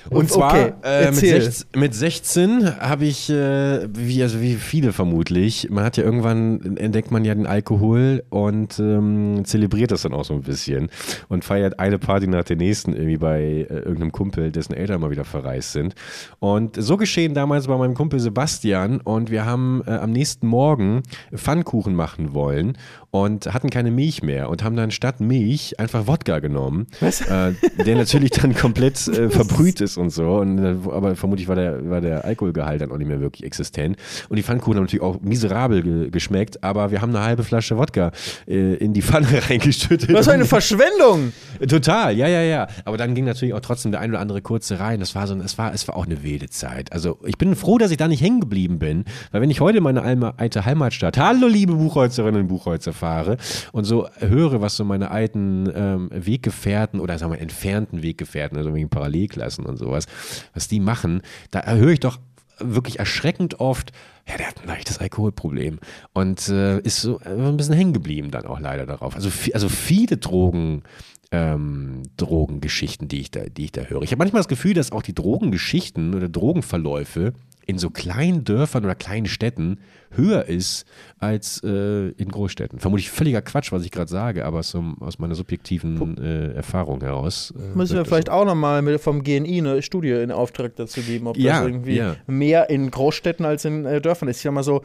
[0.09, 1.41] Und zwar Okay, äh, mit, erzähl.
[1.41, 6.77] 16, mit 16 habe ich, äh, wie, also wie viele vermutlich, man hat ja irgendwann,
[6.77, 10.89] entdeckt man ja den Alkohol und ähm, zelebriert das dann auch so ein bisschen
[11.29, 15.11] und feiert eine Party nach der nächsten irgendwie bei äh, irgendeinem Kumpel, dessen Eltern mal
[15.11, 15.95] wieder verreist sind.
[16.39, 21.03] Und so geschehen damals bei meinem Kumpel Sebastian und wir haben äh, am nächsten Morgen
[21.33, 22.77] Pfannkuchen machen wollen
[23.11, 27.51] und hatten keine Milch mehr und haben dann statt Milch einfach Wodka genommen, äh,
[27.85, 30.37] der natürlich dann komplett äh, verbrüht ist und so.
[30.37, 33.97] Und, äh, aber vermutlich war der, war der Alkoholgehalt dann auch nicht mehr wirklich existent.
[34.29, 37.77] Und die Pfannkuchen haben natürlich auch miserabel ge geschmeckt, aber wir haben eine halbe Flasche
[37.77, 38.11] Wodka
[38.47, 40.11] äh, in die Pfanne reingeschüttet.
[40.13, 41.33] Was für eine Verschwendung!
[41.67, 42.67] Total, ja, ja, ja.
[42.85, 45.01] Aber dann ging natürlich auch trotzdem der ein oder andere kurze rein.
[45.01, 46.93] Das war so, es war, es war auch eine wilde Zeit.
[46.93, 49.81] Also ich bin froh, dass ich da nicht hängen geblieben bin, weil wenn ich heute
[49.81, 53.37] meine alte Heimatstadt, hallo liebe Buchholzerinnen und Buchholzer fahre
[53.71, 58.73] und so höre, was so meine alten ähm, Weggefährten oder sagen wir entfernten Weggefährten, also
[58.73, 60.05] wegen Parallelklassen und sowas,
[60.53, 62.19] was die machen, da höre ich doch
[62.59, 63.91] wirklich erschreckend oft,
[64.27, 65.79] ja, der hat ein leichtes Alkoholproblem
[66.13, 69.15] und äh, ist so äh, ein bisschen hängen geblieben dann auch leider darauf.
[69.15, 70.83] Also, also viele Drogen,
[71.31, 74.03] ähm, Drogengeschichten, die ich da, die ich da höre.
[74.03, 77.33] Ich habe manchmal das Gefühl, dass auch die Drogengeschichten oder Drogenverläufe
[77.65, 79.79] in so kleinen Dörfern oder kleinen Städten
[80.11, 80.85] höher ist
[81.19, 82.79] als äh, in Großstädten.
[82.79, 87.53] Vermutlich völliger Quatsch, was ich gerade sage, aber aus, aus meiner subjektiven äh, Erfahrung heraus.
[87.57, 88.33] Äh, Müssen wir vielleicht so.
[88.33, 92.15] auch nochmal vom GNI eine Studie in Auftrag dazu geben, ob ja, das irgendwie ja.
[92.27, 94.37] mehr in Großstädten als in äh, Dörfern ist.
[94.37, 94.81] Ich sag mal so,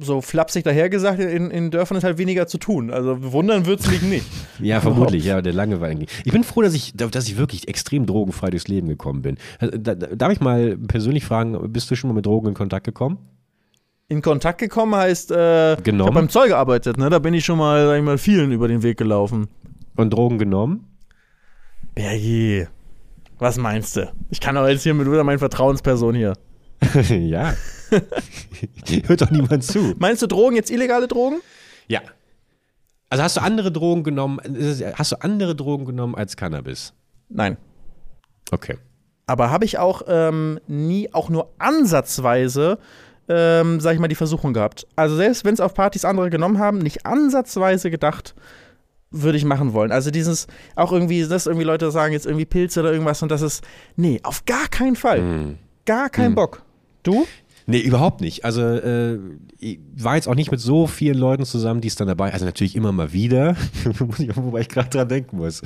[0.00, 2.90] so flapsig dahergesagt, in, in Dörfern ist halt weniger zu tun.
[2.90, 4.26] Also wundern wird es mich nicht.
[4.60, 6.06] ja, vermutlich, ja, der Langeweile.
[6.24, 9.36] Ich bin froh, dass ich, dass ich wirklich extrem drogenfrei durchs Leben gekommen bin.
[9.58, 13.18] Also, darf ich mal persönlich fragen, bist du schon mal mit Drogen in Kontakt gekommen?
[14.14, 17.10] In Kontakt gekommen heißt, äh, ich habe beim Zoll gearbeitet, ne?
[17.10, 19.48] Da bin ich schon mal, sag ich mal, vielen über den Weg gelaufen.
[19.96, 20.86] Und Drogen genommen?
[21.96, 22.68] Bergi,
[23.40, 24.12] was meinst du?
[24.30, 26.34] Ich kann doch jetzt hier mit meiner Vertrauensperson hier.
[27.08, 27.54] ja.
[29.06, 29.94] Hört doch niemand zu.
[29.98, 31.40] Meinst du Drogen jetzt illegale Drogen?
[31.88, 32.00] Ja.
[33.10, 34.38] Also hast du andere Drogen genommen?
[34.94, 36.92] Hast du andere Drogen genommen als Cannabis?
[37.28, 37.56] Nein.
[38.52, 38.76] Okay.
[39.26, 42.78] Aber habe ich auch ähm, nie auch nur ansatzweise,
[43.28, 44.86] ähm, sag ich mal, die Versuchung gehabt.
[44.96, 48.34] Also selbst wenn es auf Partys andere genommen haben, nicht ansatzweise gedacht,
[49.10, 49.92] würde ich machen wollen.
[49.92, 53.42] Also dieses, auch irgendwie, dass irgendwie Leute sagen jetzt irgendwie Pilze oder irgendwas und das
[53.42, 53.64] ist,
[53.96, 55.20] nee, auf gar keinen Fall.
[55.20, 55.58] Mm.
[55.86, 56.34] Gar keinen mm.
[56.34, 56.62] Bock.
[57.02, 57.26] Du?
[57.66, 58.44] Nee, überhaupt nicht.
[58.44, 59.18] Also äh,
[59.96, 62.76] war jetzt auch nicht mit so vielen Leuten zusammen, die es dann dabei, also natürlich
[62.76, 63.56] immer mal wieder,
[64.34, 65.62] wobei ich gerade dran denken muss,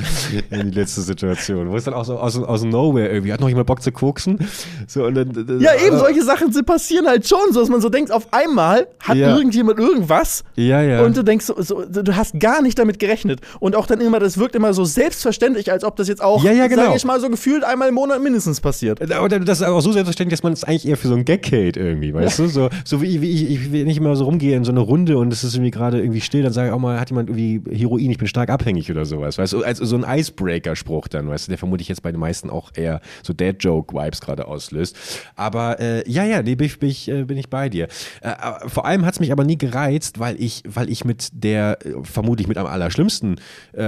[0.50, 3.48] in die letzte Situation, wo es dann auch so aus, aus Nowhere irgendwie, hat noch
[3.48, 4.38] jemand Bock zu koksen?
[4.86, 8.12] So, und dann, ja, eben, solche Sachen passieren halt schon, so dass man so denkt,
[8.12, 9.36] auf einmal hat ja.
[9.36, 11.02] irgendjemand irgendwas ja, ja.
[11.02, 13.40] und du denkst, so, so, du hast gar nicht damit gerechnet.
[13.60, 16.52] Und auch dann immer, das wirkt immer so selbstverständlich, als ob das jetzt auch, ja,
[16.52, 16.84] ja, genau.
[16.84, 19.12] sage ich mal, so gefühlt einmal im Monat mindestens passiert.
[19.12, 21.50] Aber das ist auch so selbstverständlich, dass man es eigentlich eher für so ein Gag
[21.50, 22.44] hält irgendwie, weißt ja.
[22.44, 22.50] du?
[22.50, 25.18] So, so wie, wie ich, ich will nicht immer so rumgehe in so eine Runde
[25.18, 27.62] und es ist irgendwie gerade irgendwie still, dann sage ich auch mal, hat jemand irgendwie
[27.76, 29.62] Heroin, ich bin stark abhängig oder sowas, weißt du?
[29.62, 33.00] Also so ein Icebreaker-Spruch dann, weißt du, der vermutlich jetzt bei den meisten auch eher
[33.22, 34.96] so Dad-Joke-Vibes gerade auslöst.
[35.36, 37.88] Aber äh, ja, ja, nee, bin ich, bin ich, äh, bin ich bei dir.
[38.20, 38.34] Äh,
[38.66, 41.94] vor allem hat es mich aber nie gereizt, weil ich, weil ich mit der äh,
[42.02, 43.40] vermutlich mit am allerschlimmsten
[43.72, 43.80] äh,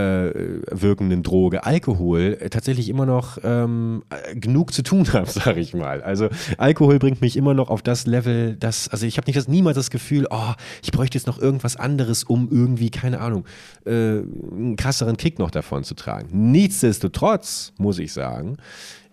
[0.70, 4.02] wirkenden Droge, Alkohol, äh, tatsächlich immer noch ähm,
[4.34, 6.02] genug zu tun habe, sag ich mal.
[6.02, 6.28] Also
[6.58, 9.76] Alkohol bringt mich immer noch auf das Level, dass, also ich habe nicht das, niemals
[9.76, 13.44] das Gefühl, oh, ich bräuchte jetzt noch irgendwas anderes, um irgendwie, keine Ahnung,
[13.86, 16.50] äh, einen krasseren Kick noch davon zu tragen.
[16.50, 18.56] Nichtsdestotrotz, muss ich sagen,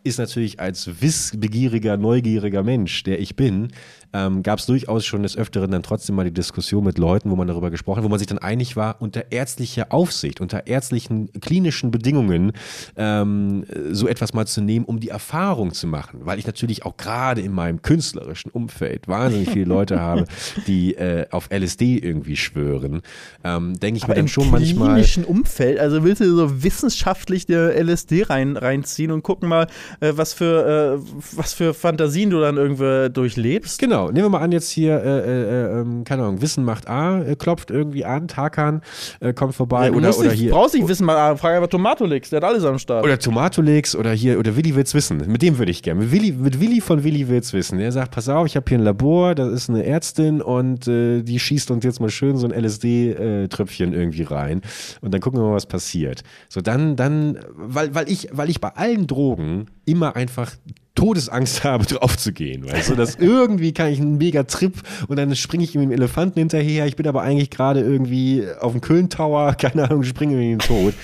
[0.04, 3.70] ist natürlich als wissbegieriger, neugieriger Mensch, der ich bin,
[4.14, 7.36] ähm, gab es durchaus schon des Öfteren dann trotzdem mal die Diskussion mit Leuten, wo
[7.36, 11.32] man darüber gesprochen hat, wo man sich dann einig war, unter ärztlicher Aufsicht, unter ärztlichen,
[11.42, 12.54] klinischen Bedingungen
[12.96, 16.22] ähm, so etwas mal zu nehmen, um die Erfahrung zu machen.
[16.24, 20.26] Weil ich natürlich auch gerade in meinem künstlerischen Umfeld wahnsinnig viele Leute habe,
[20.68, 23.02] die äh, auf LSD irgendwie schwören.
[23.44, 24.88] Ähm, Denke ich Aber mir dann schon manchmal.
[24.90, 29.68] Im klinischen Umfeld, also willst du so wissenschaftlich der LSD rein, reinziehen und gucken mal,
[30.00, 33.80] äh, was, für, äh, was für Fantasien du dann irgendwie durchlebst?
[33.80, 33.97] Genau.
[33.98, 37.20] Genau, nehmen wir mal an, jetzt hier, äh, äh, ähm, keine Ahnung, Wissen macht A,
[37.24, 38.82] äh, klopft irgendwie an, Tarkan
[39.22, 40.52] äh, kommt vorbei ja, oder, oder nicht, hier.
[40.52, 43.04] brauchst nicht Wissen macht A, frage einfach Tomatolix, der hat alles am Start.
[43.04, 45.24] Oder Tomatolix oder hier, oder Willi will's wissen.
[45.26, 46.02] Mit dem würde ich gerne.
[46.02, 47.80] Mit Willi, mit Willi von Willi will's wissen.
[47.80, 51.24] Er sagt, pass auf, ich habe hier ein Labor, da ist eine Ärztin und äh,
[51.24, 54.62] die schießt uns jetzt mal schön so ein LSD-Tröpfchen äh, irgendwie rein
[55.02, 56.22] und dann gucken wir mal, was passiert.
[56.50, 60.52] So, dann, dann, weil, weil ich, weil ich bei allen Drogen immer einfach
[60.98, 62.70] Todesangst habe, drauf zu gehen.
[62.70, 64.74] Weißt du, dass irgendwie kann ich einen mega Trip
[65.08, 66.88] und dann springe ich mit dem Elefanten hinterher.
[66.88, 70.60] Ich bin aber eigentlich gerade irgendwie auf dem Köln Tower, keine Ahnung, springe in den
[70.60, 70.96] Tod.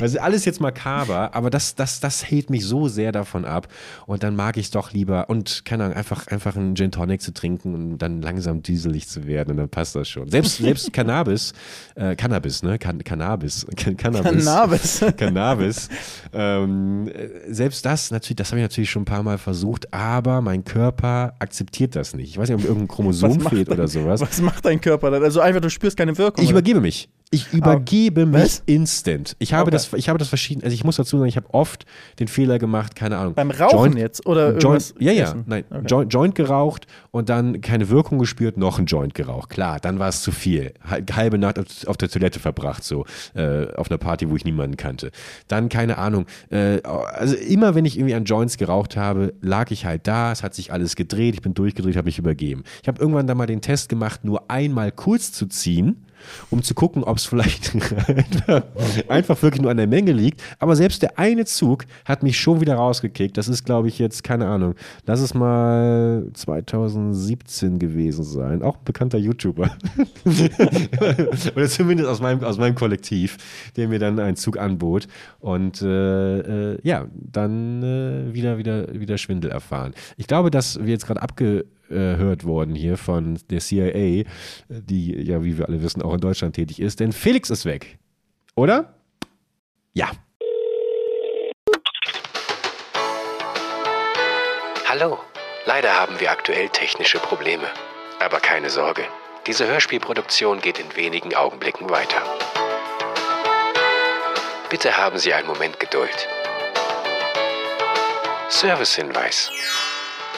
[0.00, 3.68] Also alles jetzt makaber, aber das, das, das hält mich so sehr davon ab.
[4.06, 7.20] Und dann mag ich es doch lieber und keine Ahnung, einfach, einfach einen Gin Tonic
[7.20, 10.30] zu trinken und dann langsam dieselig zu werden und dann passt das schon.
[10.30, 11.52] Selbst, selbst Cannabis,
[11.94, 12.78] äh, Cannabis, ne?
[12.78, 13.66] Can Cannabis.
[13.98, 14.22] Cannabis.
[14.22, 15.04] Cannabis.
[15.18, 15.88] Cannabis.
[16.32, 17.10] Ähm,
[17.48, 21.34] selbst das natürlich, das habe ich natürlich schon ein paar Mal versucht, aber mein Körper
[21.38, 22.30] akzeptiert das nicht.
[22.30, 24.20] Ich weiß nicht, ob irgendein Chromosom fehlt oder sowas.
[24.20, 25.22] Was macht dein Körper dann?
[25.22, 26.42] Also einfach, du spürst keine Wirkung.
[26.42, 26.58] Ich oder?
[26.58, 27.08] übergebe mich.
[27.34, 28.62] Ich übergebe mich Was?
[28.66, 29.36] instant.
[29.38, 29.70] Ich habe okay.
[29.70, 31.86] das, ich habe das verschieden, also ich muss dazu sagen, ich habe oft
[32.20, 33.32] den Fehler gemacht, keine Ahnung.
[33.32, 35.44] Beim Rauchen Joint, jetzt oder Joint, Ja, ja, essen?
[35.46, 35.86] nein, okay.
[35.86, 39.48] Joint, Joint, geraucht und dann keine Wirkung gespürt, noch ein Joint geraucht.
[39.48, 40.74] Klar, dann war es zu viel.
[40.84, 45.10] Halbe Nacht auf, der Toilette verbracht, so äh, auf einer Party, wo ich niemanden kannte.
[45.48, 46.26] Dann keine Ahnung.
[46.50, 50.32] Äh, also immer, wenn ich irgendwie an Joints geraucht habe, lag ich halt da.
[50.32, 51.34] Es hat sich alles gedreht.
[51.34, 52.62] Ich bin durchgedreht, habe mich übergeben.
[52.82, 56.04] Ich habe irgendwann dann mal den Test gemacht, nur einmal kurz zu ziehen
[56.50, 57.72] um zu gucken, ob es vielleicht
[59.08, 60.42] einfach, wirklich nur an der Menge liegt.
[60.58, 63.36] Aber selbst der eine Zug hat mich schon wieder rausgekickt.
[63.36, 64.74] Das ist, glaube ich, jetzt, keine Ahnung,
[65.06, 68.62] lass es mal 2017 gewesen sein.
[68.62, 69.76] Auch ein bekannter YouTuber.
[71.54, 73.36] Oder zumindest aus meinem, aus meinem Kollektiv,
[73.76, 75.08] der mir dann einen Zug anbot.
[75.40, 79.94] Und äh, äh, ja, dann äh, wieder, wieder, wieder Schwindel erfahren.
[80.16, 84.24] Ich glaube, dass wir jetzt gerade abge abgehört worden hier von der CIA,
[84.68, 87.00] die ja, wie wir alle wissen, auch in Deutschland tätig ist.
[87.00, 87.98] Denn Felix ist weg.
[88.56, 88.94] Oder?
[89.92, 90.10] Ja.
[94.88, 95.18] Hallo.
[95.64, 97.66] Leider haben wir aktuell technische Probleme.
[98.20, 99.04] Aber keine Sorge.
[99.46, 102.22] Diese Hörspielproduktion geht in wenigen Augenblicken weiter.
[104.70, 106.28] Bitte haben Sie einen Moment Geduld.
[108.48, 109.50] Servicehinweis.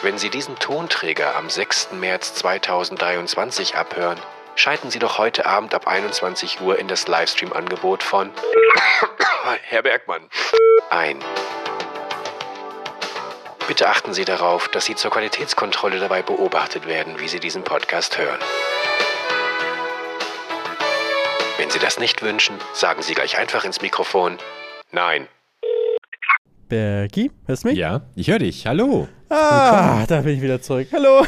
[0.05, 1.93] Wenn Sie diesen Tonträger am 6.
[1.93, 4.21] März 2023 abhören,
[4.55, 8.31] schalten Sie doch heute Abend ab 21 Uhr in das Livestream-Angebot von
[9.63, 10.29] Herr Bergmann
[10.91, 11.19] ein.
[13.67, 18.19] Bitte achten Sie darauf, dass Sie zur Qualitätskontrolle dabei beobachtet werden, wie Sie diesen Podcast
[18.19, 18.41] hören.
[21.57, 24.39] Wenn Sie das nicht wünschen, sagen Sie gleich einfach ins Mikrofon
[24.91, 25.29] Nein.
[26.79, 27.79] Bergi, hörst du mich?
[27.79, 28.67] Ja, ich höre dich.
[28.67, 29.07] Hallo.
[29.29, 30.89] Ah, da bin ich wieder zurück.
[30.93, 31.25] Hallo.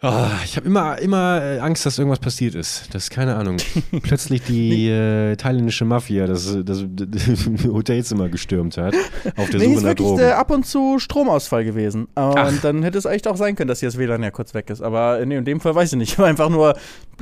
[0.00, 2.88] Oh, ich habe immer, immer äh, Angst, dass irgendwas passiert ist.
[2.94, 3.58] Das ist keine Ahnung.
[4.02, 8.94] Plötzlich die äh, thailändische Mafia das, das, das Hotelzimmer gestürmt hat.
[9.36, 10.22] Auf der Nee, Suche ist nach wirklich Drogen.
[10.22, 12.04] äh, ab und zu Stromausfall gewesen.
[12.06, 12.50] Und Ach.
[12.62, 14.80] dann hätte es echt auch sein können, dass hier das WLAN ja kurz weg ist.
[14.80, 16.18] Aber nee, in dem Fall weiß ich nicht.
[16.18, 16.74] War einfach nur,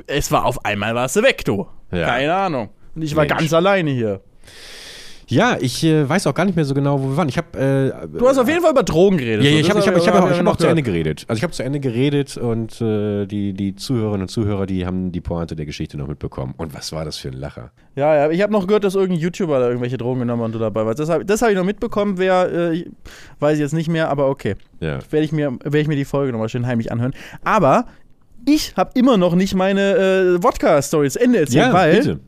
[0.07, 1.67] es war auf einmal warst du weg, du.
[1.91, 2.07] Ja.
[2.07, 2.69] Keine Ahnung.
[2.95, 3.37] Und ich war Mensch.
[3.41, 4.21] ganz alleine hier.
[5.31, 7.29] Ja, ich äh, weiß auch gar nicht mehr so genau, wo wir waren.
[7.29, 9.45] Ich habe äh, Du hast auf jeden Fall über Drogen geredet.
[9.45, 11.25] Ja, ja, ich habe ich hab, ich hab, ich hab noch auch zu Ende geredet.
[11.29, 15.13] Also ich habe zu Ende geredet und äh, die, die Zuhörerinnen und Zuhörer, die haben
[15.13, 16.55] die Pointe der Geschichte noch mitbekommen.
[16.57, 17.71] Und was war das für ein Lacher?
[17.97, 20.53] Ja, ja, ich habe noch gehört, dass irgendein YouTuber da irgendwelche Drogen genommen hat und
[20.53, 20.99] du dabei warst.
[20.99, 22.87] Das habe das hab ich noch mitbekommen, wer, äh, ich-
[23.39, 24.57] weiß ich jetzt nicht mehr, aber okay.
[24.81, 24.99] Ja.
[25.11, 27.13] Werde ich, mir, werd ich mir die Folge nochmal schön heimlich anhören.
[27.45, 27.87] Aber
[28.47, 32.21] ich habe immer noch nicht meine äh, Wodka-Story zu Ende erzählt, Ja, weil bitte.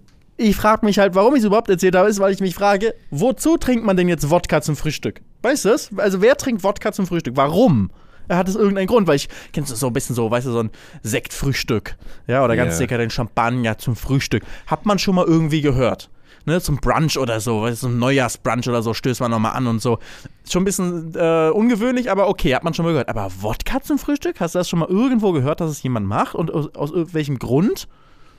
[0.43, 2.95] Ich frage mich halt, warum ich es überhaupt erzählt habe, ist, weil ich mich frage,
[3.11, 5.21] wozu trinkt man denn jetzt Wodka zum Frühstück?
[5.43, 5.91] Weißt du das?
[5.97, 7.37] Also wer trinkt Wodka zum Frühstück?
[7.37, 7.91] Warum?
[8.29, 9.07] Hat es irgendeinen Grund?
[9.07, 10.71] Weil ich, kennst du so ein bisschen so, weißt du, so ein
[11.03, 11.97] Sektfrühstück.
[12.27, 14.45] Ja, oder ganz sicher den Champagner zum Frühstück.
[14.67, 16.09] Hat man schon mal irgendwie gehört.
[16.45, 19.69] Ne, zum Brunch oder so, weißt du, zum Neujahrsbrunch oder so, stößt man nochmal an
[19.69, 20.01] und so.
[20.49, 23.09] Schon ein bisschen äh, ungewöhnlich, aber okay, hat man schon mal gehört.
[23.09, 24.41] Aber Wodka zum Frühstück?
[24.41, 26.35] Hast du das schon mal irgendwo gehört, dass es jemand macht?
[26.35, 27.87] Und aus, aus welchem Grund?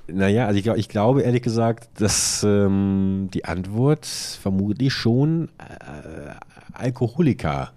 [0.08, 6.34] Naja, also ich, ich glaube ehrlich gesagt, dass ähm, die Antwort vermutlich schon äh,
[6.74, 7.72] Alkoholiker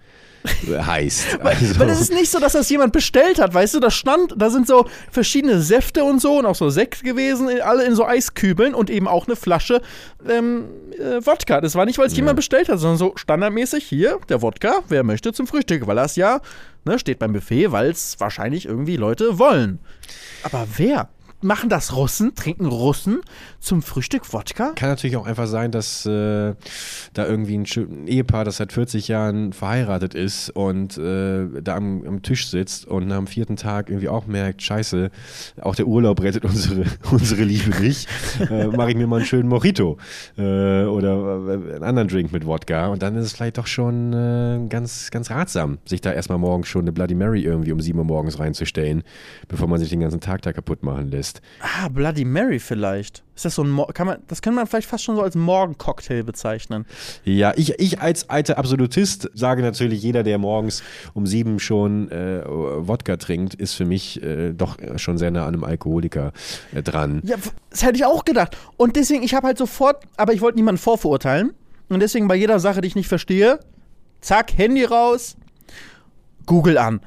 [0.68, 1.38] heißt.
[1.46, 4.34] Also, Weil es ist nicht so, dass das jemand bestellt hat, weißt du, da stand,
[4.36, 8.04] da sind so verschiedene Säfte und so und auch so Sekt gewesen, alle in so
[8.04, 9.80] Eiskübeln und eben auch eine Flasche
[10.28, 10.64] ähm,
[10.98, 11.60] äh, Wodka.
[11.60, 15.04] Das war nicht, weil es jemand bestellt hat, sondern so standardmäßig hier, der Wodka, wer
[15.04, 16.40] möchte zum Frühstück, weil das ja,
[16.84, 19.78] ne, steht beim Buffet, weil es wahrscheinlich irgendwie Leute wollen.
[20.42, 21.08] Aber wer?
[21.42, 22.34] Machen das Russen?
[22.34, 23.20] Trinken Russen
[23.60, 24.72] zum Frühstück Wodka?
[24.74, 26.54] Kann natürlich auch einfach sein, dass äh,
[27.12, 32.22] da irgendwie ein, Ehepaar, das seit 40 Jahren verheiratet ist und äh, da am, am
[32.22, 35.10] Tisch sitzt und am vierten Tag irgendwie auch merkt, scheiße,
[35.60, 38.08] auch der Urlaub rettet unsere, unsere Liebe nicht.
[38.40, 39.98] Äh, Mache ich mir mal einen schönen Mojito
[40.38, 44.14] äh, oder äh, einen anderen Drink mit Wodka und dann ist es vielleicht doch schon
[44.14, 47.98] äh, ganz, ganz ratsam, sich da erstmal morgens schon eine Bloody Mary irgendwie um 7
[47.98, 49.02] Uhr morgens reinzustellen,
[49.48, 51.25] bevor man sich den ganzen Tag da kaputt machen lässt.
[51.60, 53.22] Ah, Bloody Mary vielleicht.
[53.34, 55.34] Ist das so ein Mor kann man das kann man vielleicht fast schon so als
[55.34, 56.86] Morgencocktail bezeichnen.
[57.24, 62.42] Ja, ich, ich als alter Absolutist sage natürlich, jeder, der morgens um sieben schon äh,
[62.46, 66.32] Wodka trinkt, ist für mich äh, doch schon sehr nah an einem Alkoholiker
[66.74, 67.20] äh, dran.
[67.24, 67.36] Ja,
[67.70, 68.56] das hätte ich auch gedacht.
[68.76, 71.52] Und deswegen, ich habe halt sofort, aber ich wollte niemanden vorverurteilen.
[71.88, 73.60] Und deswegen bei jeder Sache, die ich nicht verstehe,
[74.20, 75.36] zack, Handy raus,
[76.46, 77.00] Google an.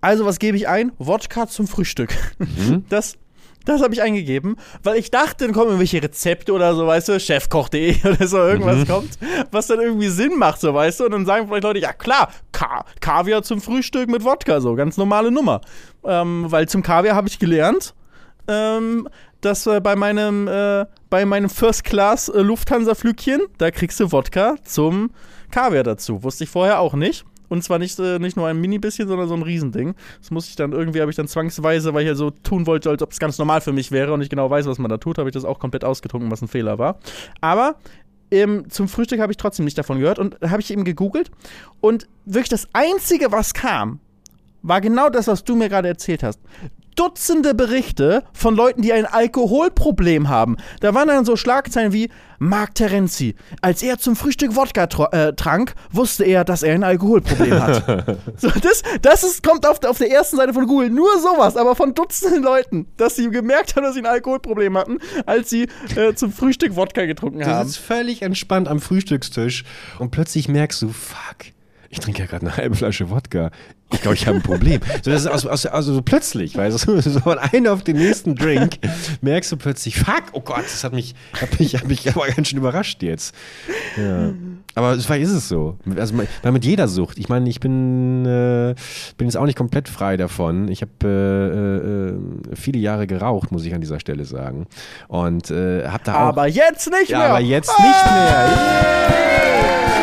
[0.00, 0.92] Also, was gebe ich ein?
[0.98, 2.10] Wodka zum Frühstück.
[2.90, 3.16] Das,
[3.64, 7.20] das habe ich eingegeben, weil ich dachte, dann kommen irgendwelche Rezepte oder so, weißt du,
[7.20, 9.18] chefkoch.de oder so, irgendwas kommt,
[9.50, 12.30] was dann irgendwie Sinn macht, so, weißt du, und dann sagen vielleicht Leute, ja klar,
[12.52, 15.60] Ka Kaviar zum Frühstück mit Wodka, so, ganz normale Nummer.
[16.04, 17.94] Ähm, weil zum Kaviar habe ich gelernt,
[18.48, 19.08] ähm,
[19.40, 22.44] dass äh, bei meinem, äh, bei meinem First Class äh,
[23.58, 25.10] da kriegst du Wodka zum
[25.50, 26.22] Kaviar dazu.
[26.22, 27.24] Wusste ich vorher auch nicht.
[27.48, 29.94] Und zwar nicht, äh, nicht nur ein Mini-bisschen, sondern so ein Riesending.
[30.20, 32.90] Das musste ich dann irgendwie, habe ich dann zwangsweise, weil ich ja so tun wollte,
[32.90, 34.98] als ob es ganz normal für mich wäre und ich genau weiß, was man da
[34.98, 36.98] tut, habe ich das auch komplett ausgetrunken, was ein Fehler war.
[37.40, 37.76] Aber
[38.30, 41.30] ähm, zum Frühstück habe ich trotzdem nicht davon gehört und habe ich eben gegoogelt.
[41.80, 44.00] Und wirklich das Einzige, was kam,
[44.62, 46.40] war genau das, was du mir gerade erzählt hast.
[46.94, 50.56] Dutzende Berichte von Leuten, die ein Alkoholproblem haben.
[50.80, 53.34] Da waren dann so Schlagzeilen wie Mark Terenzi.
[53.62, 58.18] Als er zum Frühstück Wodka äh, trank, wusste er, dass er ein Alkoholproblem hat.
[58.36, 60.90] so, das das ist, kommt auf, auf der ersten Seite von Google.
[60.90, 64.98] Nur sowas, aber von Dutzenden Leuten, dass sie gemerkt haben, dass sie ein Alkoholproblem hatten,
[65.26, 67.68] als sie äh, zum Frühstück Wodka getrunken Du haben.
[67.68, 69.64] sitzt völlig entspannt am Frühstückstisch
[69.98, 71.53] und plötzlich merkst du, fuck,
[71.94, 73.52] ich trinke ja gerade eine halbe Flasche Wodka.
[73.92, 74.80] Ich glaube, ich habe ein Problem.
[75.02, 77.96] So, das ist aus, aus, also so plötzlich, weißt du, so von einem auf den
[77.98, 78.78] nächsten Drink
[79.20, 82.48] merkst du plötzlich, fuck, oh Gott, das hat mich, hat mich, hat mich aber ganz
[82.48, 83.32] schön überrascht jetzt.
[83.96, 84.32] Ja.
[84.74, 85.78] Aber vielleicht ist es so.
[85.96, 87.16] Also weil mit jeder Sucht.
[87.18, 88.74] Ich meine, ich bin, äh,
[89.16, 90.66] bin jetzt auch nicht komplett frei davon.
[90.66, 94.66] Ich habe äh, äh, viele Jahre geraucht, muss ich an dieser Stelle sagen.
[95.06, 96.28] Und äh, habe da auch.
[96.30, 97.28] Aber jetzt nicht ja, mehr.
[97.28, 99.93] aber jetzt nicht mehr.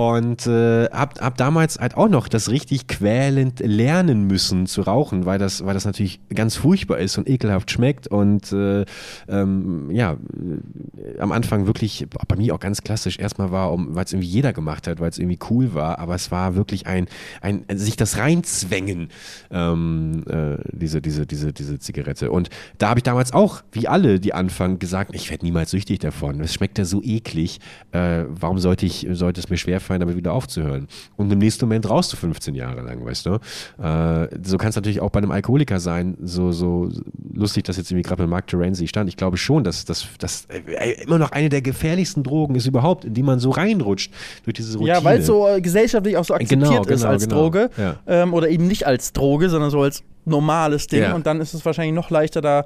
[0.00, 5.26] Und äh, hab, hab damals halt auch noch das richtig quälend lernen müssen zu rauchen,
[5.26, 8.08] weil das, weil das natürlich ganz furchtbar ist und ekelhaft schmeckt.
[8.08, 8.86] Und äh,
[9.28, 14.06] ähm, ja, äh, am Anfang wirklich bei mir auch ganz klassisch erstmal war, um, weil
[14.06, 17.06] es irgendwie jeder gemacht hat, weil es irgendwie cool war, aber es war wirklich ein,
[17.42, 19.10] ein sich das reinzwängen,
[19.50, 22.30] ähm, äh, diese, diese, diese, diese Zigarette.
[22.30, 22.48] Und
[22.78, 26.40] da habe ich damals auch, wie alle, die anfangen, gesagt, ich werde niemals süchtig davon.
[26.40, 27.60] Es schmeckt ja so eklig.
[27.92, 30.86] Äh, warum sollte ich, sollte es mir schwerfallen, damit wieder aufzuhören?
[31.16, 33.34] Und im nächsten Moment rauchst du 15 Jahre lang, weißt du?
[33.82, 36.16] Äh, so kann es natürlich auch bei einem Alkoholiker sein.
[36.22, 36.90] So, so
[37.32, 39.08] lustig, dass jetzt irgendwie gerade mit Mark Terenzi stand.
[39.08, 40.06] Ich glaube schon, dass das
[40.48, 44.12] äh, immer noch eine der gefährlichsten Drogen ist überhaupt, in die man so reinrutscht
[44.44, 44.96] durch diese Routine.
[44.98, 47.36] Ja, weil es so äh, gesellschaftlich auch so akzeptiert Genau, ist genau, als genau.
[47.36, 47.70] Droge.
[47.76, 47.96] Ja.
[48.06, 51.02] Ähm, oder eben nicht als Droge, sondern so als normales Ding.
[51.02, 51.14] Ja.
[51.14, 52.64] Und dann ist es wahrscheinlich noch leichter, da,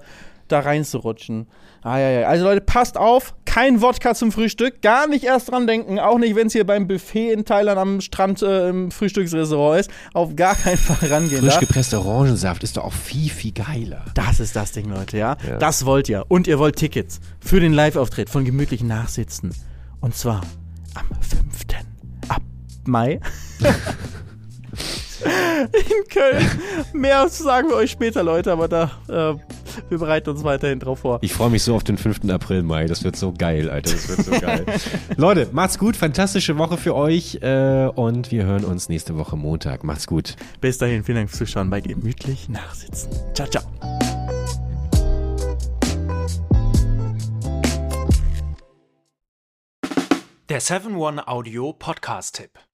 [0.49, 1.47] da reinzurutschen.
[1.82, 2.28] Ah, ja, ja.
[2.28, 4.80] Also Leute, passt auf, kein Wodka zum Frühstück.
[4.80, 5.99] Gar nicht erst dran denken.
[5.99, 9.90] Auch nicht, wenn es hier beim Buffet in Thailand am Strand äh, im Frühstücksrestaurant ist.
[10.14, 11.42] Auf gar keinen Fall rangehen.
[11.42, 14.05] Frisch gepresster Orangensaft ist doch auch viel, viel geiler.
[14.14, 15.36] Das ist das Ding, Leute, ja?
[15.47, 15.59] Ja.
[15.59, 16.24] Das wollt ihr.
[16.28, 19.55] Und ihr wollt Tickets für den Live-Auftritt von gemütlichen Nachsitzen.
[20.01, 20.40] Und zwar
[20.95, 21.42] am 5.
[22.28, 22.42] Ab
[22.86, 23.20] Mai.
[25.72, 26.47] In Köln.
[26.93, 29.35] Mehr sagen wir euch später, Leute, aber da, äh,
[29.89, 31.18] wir bereiten uns weiterhin drauf vor.
[31.22, 32.31] Ich freue mich so auf den 5.
[32.31, 32.87] April, Mai.
[32.87, 33.93] Das wird so geil, Alter.
[33.93, 34.64] Das wird so geil.
[35.16, 35.97] Leute, macht's gut.
[35.97, 37.39] Fantastische Woche für euch.
[37.43, 39.85] Äh, und wir hören uns nächste Woche Montag.
[39.85, 40.37] Macht's gut.
[40.61, 43.11] Bis dahin, vielen Dank fürs Zuschauen bei Gemütlich Nachsitzen.
[43.35, 43.62] Ciao, ciao.
[50.51, 52.74] Der 7-One-Audio-Podcast-Tipp.